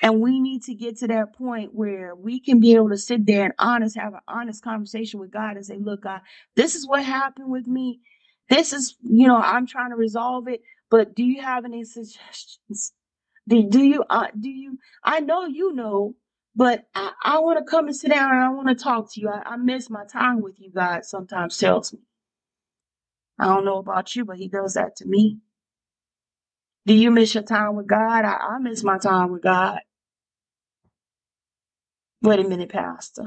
[0.00, 3.26] And we need to get to that point where we can be able to sit
[3.26, 6.20] there and honest, have an honest conversation with God and say, look, God,
[6.54, 8.00] this is what happened with me.
[8.48, 12.92] This is, you know, I'm trying to resolve it, but do you have any suggestions?
[13.48, 16.14] Do, do you, uh, do you, I know you know,
[16.58, 19.22] but I, I want to come and sit down and I want to talk to
[19.22, 19.30] you.
[19.30, 22.00] I, I miss my time with you, God sometimes tells me.
[23.38, 25.38] I don't know about you, but he does that to me.
[26.86, 28.24] Do you miss your time with God?
[28.24, 29.80] I, I miss my time with God.
[32.22, 33.26] Wait a minute, Pastor.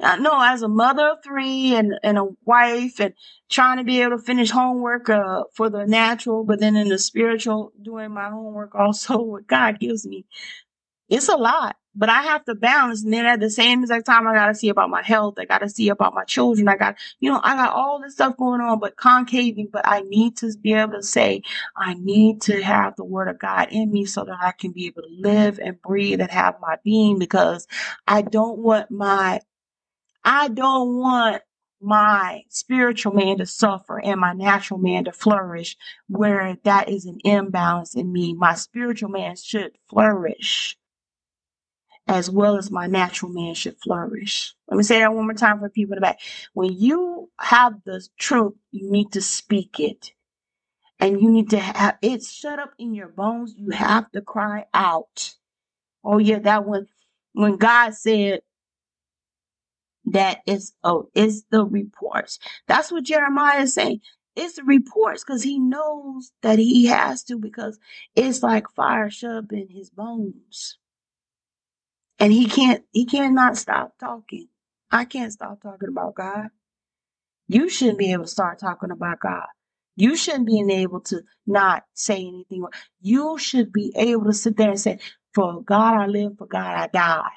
[0.00, 3.14] I know as a mother of three and, and a wife and
[3.50, 6.98] trying to be able to finish homework uh, for the natural, but then in the
[6.98, 10.26] spiritual, doing my homework also, what God gives me.
[11.14, 13.04] It's a lot, but I have to balance.
[13.04, 15.36] And then at the same exact time, I got to see about my health.
[15.38, 16.66] I got to see about my children.
[16.66, 20.00] I got, you know, I got all this stuff going on, but concaving, but I
[20.00, 21.42] need to be able to say,
[21.76, 24.86] I need to have the word of God in me so that I can be
[24.86, 27.68] able to live and breathe and have my being because
[28.08, 29.40] I don't want my
[30.24, 31.42] I don't want
[31.80, 35.76] my spiritual man to suffer and my natural man to flourish
[36.08, 38.34] where that is an imbalance in me.
[38.34, 40.76] My spiritual man should flourish
[42.06, 44.54] as well as my natural man should flourish.
[44.68, 46.20] Let me say that one more time for people in the back.
[46.52, 50.12] When you have the truth, you need to speak it.
[51.00, 53.54] And you need to have it shut up in your bones.
[53.56, 55.34] You have to cry out.
[56.04, 56.86] Oh yeah, that one
[57.32, 58.40] when God said
[60.06, 62.38] that is oh is the reports.
[62.68, 64.00] That's what Jeremiah is saying.
[64.36, 67.78] It's the reports because he knows that he has to because
[68.16, 70.78] it's like fire shut up in his bones.
[72.18, 74.48] And he can't he cannot stop talking.
[74.90, 76.48] I can't stop talking about God.
[77.48, 79.46] You shouldn't be able to start talking about God.
[79.96, 82.64] You shouldn't be able to not say anything.
[83.00, 84.98] You should be able to sit there and say,
[85.34, 87.30] For God I live, for God I die.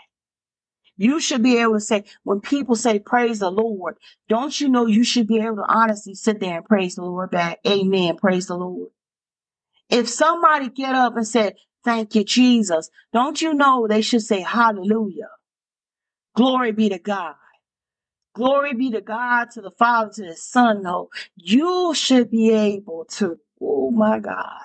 [0.98, 3.98] You should be able to say, when people say praise the Lord,
[4.30, 7.32] don't you know you should be able to honestly sit there and praise the Lord
[7.32, 7.60] back?
[7.68, 8.18] Amen.
[8.18, 8.90] Praise the Lord.
[9.90, 11.56] If somebody get up and said,
[11.88, 15.32] thank you, Jesus, don't you know they should say hallelujah?
[16.36, 17.36] Glory be to God.
[18.36, 20.84] Glory be to God, to the Father, to the Son.
[20.84, 24.62] No, you should be able to, oh my God,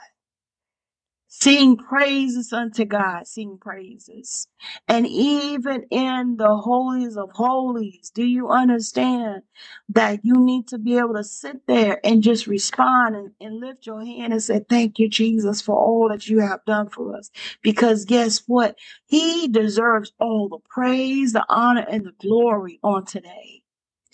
[1.43, 3.26] Sing praises unto God.
[3.26, 4.49] Sing praises.
[4.88, 9.43] And even in the holies of holies, do you understand
[9.90, 13.86] that you need to be able to sit there and just respond and, and lift
[13.86, 17.30] your hand and say, Thank you, Jesus, for all that you have done for us.
[17.62, 18.78] Because guess what?
[19.07, 23.62] He deserves all the praise, the honor, and the glory on today.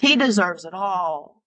[0.01, 1.38] He deserves it all.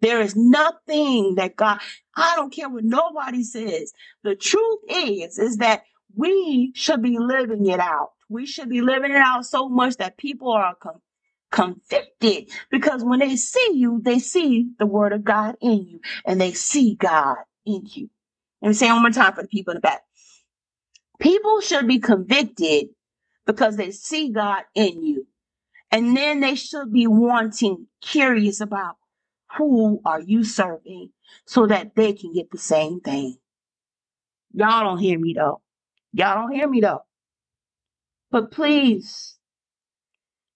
[0.00, 1.80] There is nothing that God,
[2.16, 3.92] I don't care what nobody says.
[4.22, 5.82] The truth is, is that
[6.16, 8.10] we should be living it out.
[8.28, 10.76] We should be living it out so much that people are
[11.50, 16.40] convicted because when they see you, they see the word of God in you and
[16.40, 17.36] they see God
[17.66, 18.08] in you.
[18.62, 20.02] Let me say it one more time for the people in the back.
[21.18, 22.88] People should be convicted
[23.46, 25.26] because they see God in you.
[25.90, 28.96] And then they should be wanting, curious about
[29.56, 31.10] who are you serving
[31.44, 33.36] so that they can get the same thing.
[34.52, 35.60] Y'all don't hear me though.
[36.12, 37.02] Y'all don't hear me though.
[38.30, 39.36] But please,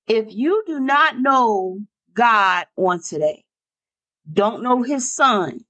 [0.07, 1.81] if you do not know
[2.13, 3.45] God on today,
[4.33, 5.61] don't know his son,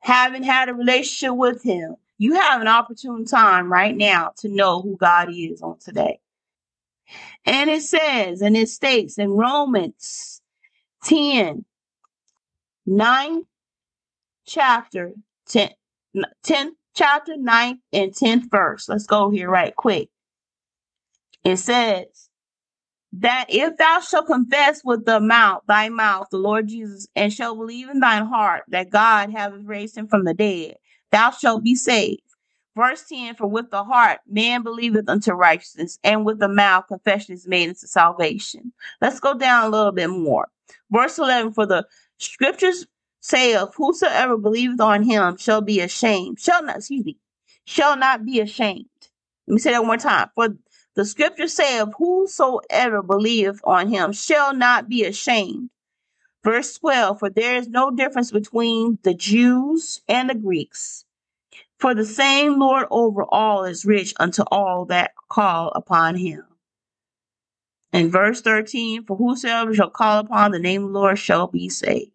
[0.00, 4.80] haven't had a relationship with him, you have an opportune time right now to know
[4.80, 6.20] who God is on today.
[7.44, 10.40] And it says, and it states in Romans
[11.04, 11.64] 10,
[12.86, 13.42] 9
[14.46, 15.12] chapter,
[15.48, 15.70] 10,
[16.42, 18.88] 10 chapter, 9th and 10th verse.
[18.88, 20.08] Let's go here right quick.
[21.44, 22.26] It says,
[23.18, 27.58] that if thou shalt confess with the mouth thy mouth the Lord Jesus, and shalt
[27.58, 30.76] believe in thine heart that God hath raised him from the dead,
[31.12, 32.20] thou shalt be saved.
[32.76, 37.34] Verse 10 For with the heart man believeth unto righteousness, and with the mouth confession
[37.34, 38.72] is made unto salvation.
[39.00, 40.48] Let's go down a little bit more.
[40.90, 41.86] Verse 11 For the
[42.18, 42.86] scriptures
[43.20, 47.18] say of whosoever believeth on him shall be ashamed, shall not, excuse me,
[47.64, 48.86] shall not be ashamed.
[49.46, 50.30] Let me say that one more time.
[50.34, 50.56] For
[50.94, 55.70] the scripture saith, Whosoever believeth on him shall not be ashamed.
[56.42, 61.04] Verse 12 For there is no difference between the Jews and the Greeks.
[61.78, 66.44] For the same Lord over all is rich unto all that call upon him.
[67.96, 71.70] In verse 13, For whosoever shall call upon the name of the Lord shall be
[71.70, 72.12] saved.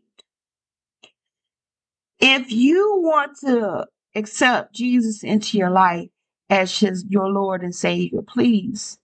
[2.20, 6.10] If you want to accept Jesus into your life,
[6.50, 8.22] as his, your Lord and Savior.
[8.24, 9.00] Please,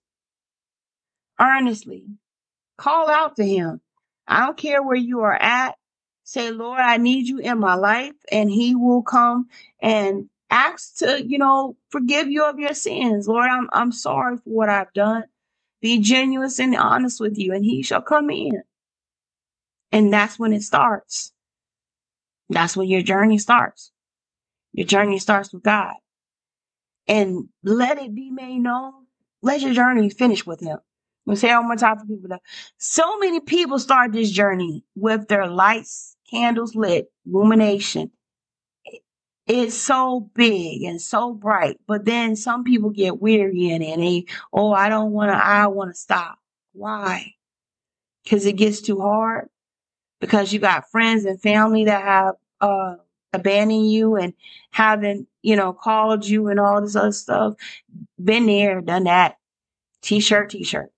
[1.42, 2.06] earnestly,
[2.78, 3.82] call out to him.
[4.28, 5.78] I don't care where you are at.
[6.24, 9.48] Say, Lord, I need you in my life, and he will come
[9.82, 13.28] and ask to, you know, forgive you of your sins.
[13.28, 15.26] Lord, I'm I'm sorry for what I've done.
[15.82, 18.64] Be genuine and honest with you, and he shall come in.
[19.92, 21.32] And that's when it starts.
[22.50, 23.92] That's when your journey starts.
[24.74, 25.96] Your journey starts with God
[27.08, 28.94] and let it be made known.
[29.42, 30.80] Let your journey finish with him.
[31.28, 32.42] I'm say one more time for people that
[32.78, 38.12] so many people start this journey with their lights, candles lit, illumination.
[39.48, 44.04] It's so big and so bright, but then some people get weary in it and
[44.04, 46.40] they, oh, I don't wanna, I wanna stop.
[46.74, 47.36] Why?
[48.24, 49.50] Because it gets too hard.
[50.20, 52.96] Because you got friends and family that have uh
[53.34, 54.34] abandoned you and
[54.72, 57.56] haven't, you know, called you and all this other stuff.
[58.24, 59.38] Been there, done that.
[60.02, 60.92] T-shirt, t-shirt.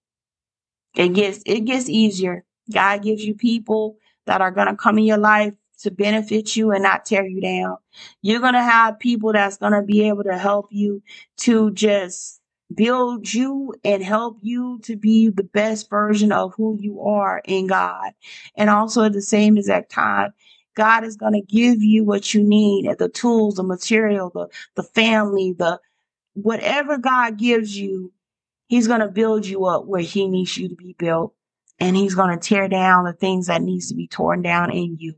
[0.95, 2.45] It gets it gets easier.
[2.71, 6.83] God gives you people that are gonna come in your life to benefit you and
[6.83, 7.77] not tear you down.
[8.21, 11.03] You're gonna have people that's gonna be able to help you
[11.37, 12.41] to just
[12.75, 17.67] build you and help you to be the best version of who you are in
[17.67, 18.11] God.
[18.55, 20.33] And also at the same exact time,
[20.75, 24.83] God is going to give you what you need, the tools, the material, the, the
[24.83, 25.79] family, the
[26.33, 28.13] whatever God gives you,
[28.67, 31.33] He's going to build you up where He needs you to be built.
[31.79, 34.97] And He's going to tear down the things that needs to be torn down in
[34.99, 35.15] you,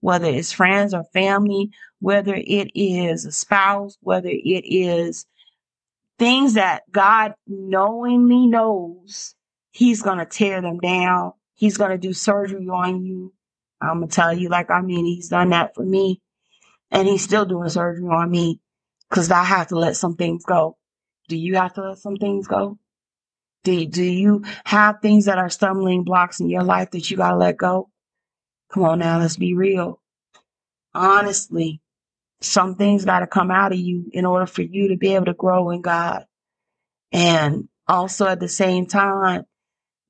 [0.00, 1.70] whether it's friends or family,
[2.00, 5.26] whether it is a spouse, whether it is
[6.18, 9.34] things that God knowingly knows
[9.70, 11.32] He's going to tear them down.
[11.54, 13.32] He's going to do surgery on you.
[13.80, 16.20] I'm going to tell you, like, I mean, He's done that for me.
[16.90, 18.60] And He's still doing surgery on me
[19.08, 20.76] because I have to let some things go.
[21.28, 22.78] Do you have to let some things go?
[23.64, 27.30] Do, do you have things that are stumbling blocks in your life that you got
[27.30, 27.90] to let go?
[28.72, 30.00] Come on now, let's be real.
[30.94, 31.80] Honestly,
[32.40, 35.26] some things got to come out of you in order for you to be able
[35.26, 36.26] to grow in God.
[37.12, 39.44] And also at the same time,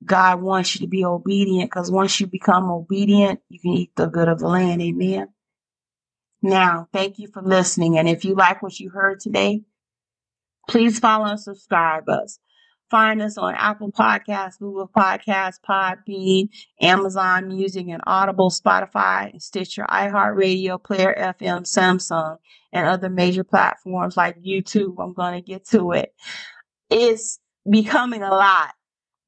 [0.04, 4.06] God wants you to be obedient because once you become obedient, you can eat the
[4.06, 4.82] good of the land.
[4.82, 5.28] Amen.
[6.42, 7.98] Now, thank you for listening.
[7.98, 9.62] And if you like what you heard today,
[10.68, 12.38] please follow and subscribe us.
[12.90, 16.48] Find us on Apple Podcasts, Google Podcasts, Podbean,
[16.80, 22.38] Amazon Music, and Audible, Spotify, Stitcher, iHeartRadio, Player FM, Samsung,
[22.72, 24.94] and other major platforms like YouTube.
[24.98, 26.14] I'm going to get to it.
[26.88, 27.38] It's
[27.70, 28.74] becoming a lot,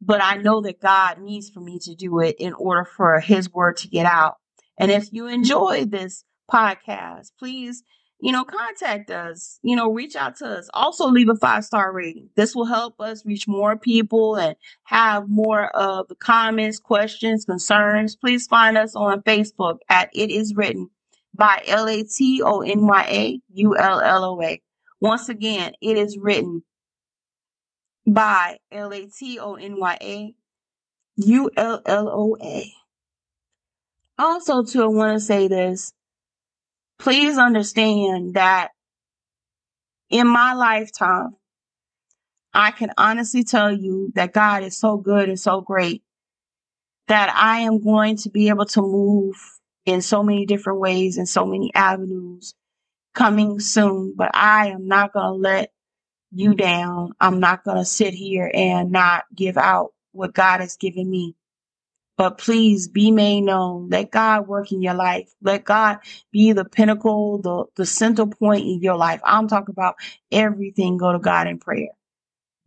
[0.00, 3.52] but I know that God needs for me to do it in order for his
[3.52, 4.36] word to get out.
[4.78, 7.82] And if you enjoy this podcast, please,
[8.22, 10.68] you know, contact us, you know, reach out to us.
[10.74, 12.28] Also leave a five star rating.
[12.36, 18.16] This will help us reach more people and have more of the comments, questions, concerns.
[18.16, 20.90] Please find us on Facebook at It Is Written
[21.34, 24.60] by L A T O N Y A U L L O A.
[25.00, 26.62] Once again, it is written
[28.06, 30.34] by L A T O N Y A
[31.16, 32.72] U L L O A.
[34.18, 35.94] Also, too, I want to say this.
[37.00, 38.72] Please understand that
[40.10, 41.34] in my lifetime,
[42.52, 46.02] I can honestly tell you that God is so good and so great
[47.08, 49.34] that I am going to be able to move
[49.86, 52.54] in so many different ways and so many avenues
[53.14, 54.12] coming soon.
[54.14, 55.72] But I am not going to let
[56.32, 57.12] you down.
[57.18, 61.34] I'm not going to sit here and not give out what God has given me.
[62.20, 63.90] But please be made known.
[63.90, 65.30] Let God work in your life.
[65.42, 66.00] Let God
[66.32, 69.22] be the pinnacle, the, the center point in your life.
[69.24, 69.96] I'm talking about
[70.32, 70.98] everything.
[70.98, 71.90] Go to God in prayer.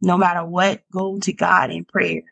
[0.01, 2.23] No matter what, go to God in prayer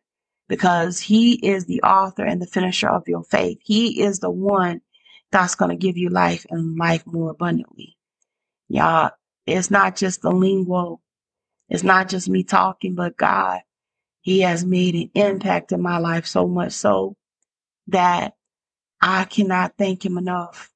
[0.50, 3.60] because He is the author and the finisher of your faith.
[3.64, 4.82] He is the one
[5.32, 7.98] that's going to give you life and life more abundantly.
[8.70, 9.12] Y'all,
[9.48, 10.96] it's not just the lingual
[11.70, 13.62] it's not just me talking, but God,
[14.22, 17.16] He has made an impact in my life so much so
[17.88, 18.36] that
[19.02, 20.72] I cannot thank Him enough.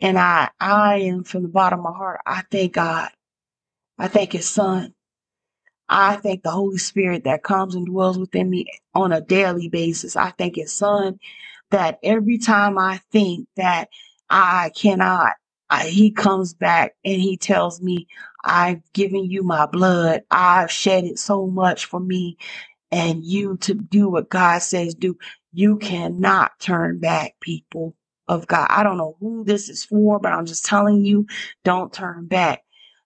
[0.00, 2.20] And I, I am from the bottom of my heart.
[2.26, 3.10] I thank God.
[3.98, 4.94] I thank His Son.
[5.88, 10.16] I thank the Holy Spirit that comes and dwells within me on a daily basis.
[10.16, 11.18] I thank His Son
[11.70, 13.88] that every time I think that
[14.28, 15.34] I cannot,
[15.70, 18.08] I, He comes back and He tells me,
[18.44, 20.22] I've given you my blood.
[20.30, 22.34] I've shed it so much for me
[22.90, 25.16] and you to do what God says do.
[25.52, 27.94] You cannot turn back, people
[28.28, 28.66] of God.
[28.70, 31.26] I don't know who this is for, but I'm just telling you,
[31.64, 32.62] don't turn back.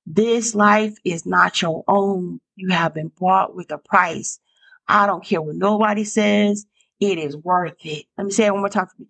[0.07, 2.41] This life is not your own.
[2.57, 4.41] You have been bought with a price.
[4.89, 6.67] I don't care what nobody says.
[6.99, 8.07] It is worth it.
[8.19, 9.09] Let me say it one more time for me.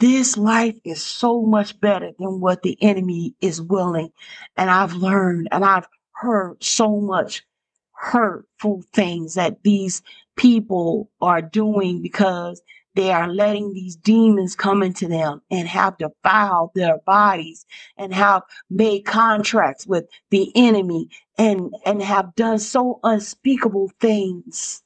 [0.00, 4.12] This life is so much better than what the enemy is willing.
[4.58, 7.44] And I've learned and I've heard so much
[7.94, 10.02] hurtful things that these
[10.36, 12.62] people are doing because
[12.96, 17.66] they are letting these demons come into them and have defiled their bodies
[17.98, 24.82] and have made contracts with the enemy and and have done so unspeakable things.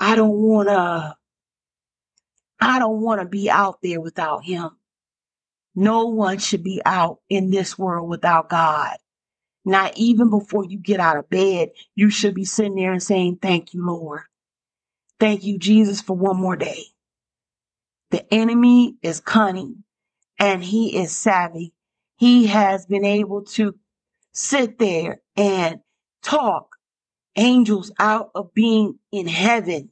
[0.00, 1.16] I don't want to
[2.60, 4.70] I don't want to be out there without him.
[5.74, 8.96] No one should be out in this world without God.
[9.64, 13.38] Not even before you get out of bed, you should be sitting there and saying,
[13.40, 14.22] Thank you, Lord.
[15.20, 16.84] Thank you, Jesus, for one more day.
[18.10, 19.84] The enemy is cunning
[20.38, 21.72] and he is savvy.
[22.16, 23.74] He has been able to
[24.32, 25.80] sit there and
[26.22, 26.76] talk
[27.36, 29.90] angels out of being in heaven.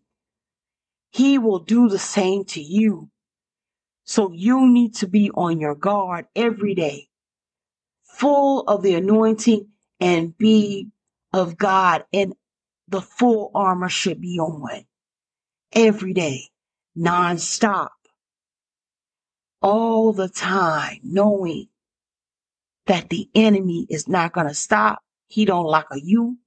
[1.10, 3.10] He will do the same to you.
[4.04, 7.08] So you need to be on your guard every day,
[8.04, 9.68] full of the anointing
[10.00, 10.88] and be
[11.32, 12.04] of God.
[12.12, 12.34] And
[12.88, 14.84] the full armor should be on
[15.72, 16.44] every day,
[16.98, 17.90] nonstop,
[19.62, 21.68] all the time, knowing
[22.86, 25.02] that the enemy is not going to stop.
[25.26, 26.38] He don't like a you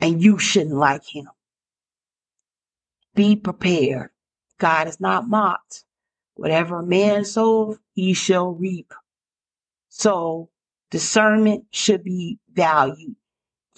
[0.00, 1.28] and you shouldn't like him.
[3.14, 4.10] Be prepared.
[4.58, 5.84] God is not mocked.
[6.34, 8.92] Whatever a man sows, he shall reap.
[9.88, 10.48] So
[10.90, 13.16] discernment should be valued.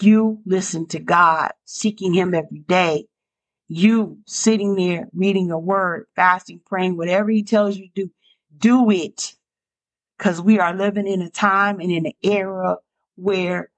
[0.01, 3.07] You listen to God, seeking him every day.
[3.69, 8.11] You sitting there reading a word, fasting, praying, whatever he tells you to do,
[8.57, 9.35] do it.
[10.17, 12.77] Because we are living in a time and in an era
[13.17, 13.71] where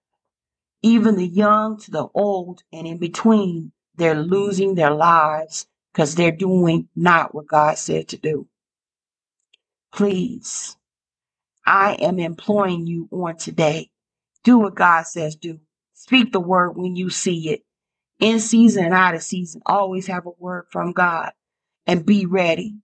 [0.83, 6.33] even the young to the old and in between, they're losing their lives because they're
[6.33, 8.49] doing not what God said to do.
[9.93, 10.77] Please,
[11.67, 13.91] I am imploring you on today.
[14.45, 15.61] Do what God says do.
[15.95, 17.63] Speak the word when you see it.
[18.21, 21.33] In season and out of season, always have a word from God
[21.87, 22.77] and be ready.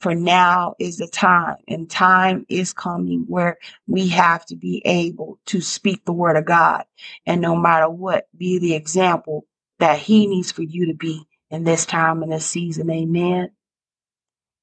[0.00, 5.38] For now is the time, and time is coming where we have to be able
[5.46, 6.84] to speak the word of God.
[7.26, 9.46] And no matter what, be the example
[9.80, 12.90] that He needs for you to be in this time and this season.
[12.90, 13.50] Amen.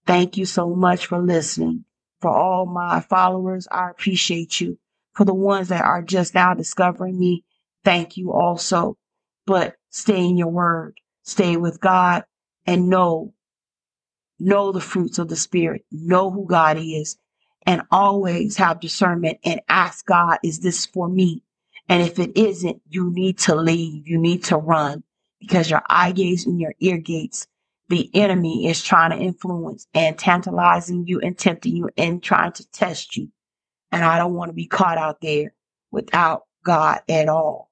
[0.07, 1.85] Thank you so much for listening.
[2.21, 4.79] For all my followers, I appreciate you.
[5.13, 7.43] For the ones that are just now discovering me,
[7.83, 8.97] thank you also.
[9.45, 12.25] But stay in your word, stay with God,
[12.65, 13.33] and know
[14.39, 17.17] know the fruits of the spirit, know who God is,
[17.65, 21.43] and always have discernment and ask God, is this for me?
[21.89, 24.07] And if it isn't, you need to leave.
[24.07, 25.03] You need to run
[25.39, 27.47] because your eye gates and your ear gates,
[27.89, 32.69] the enemy is trying to influence and tantalizing you and tempting you and trying to
[32.71, 33.29] test you.
[33.91, 35.53] And I don't want to be caught out there
[35.91, 37.71] without God at all.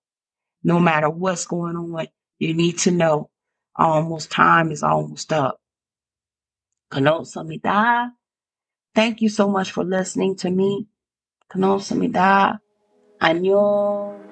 [0.64, 2.08] No matter what's going on,
[2.40, 3.30] you need to know
[3.76, 5.60] almost time is almost up.
[6.92, 8.12] Kanosamida.
[8.96, 10.88] Thank you so much for listening to me.
[11.52, 12.60] Kanosamida.
[13.22, 14.24] Anyo.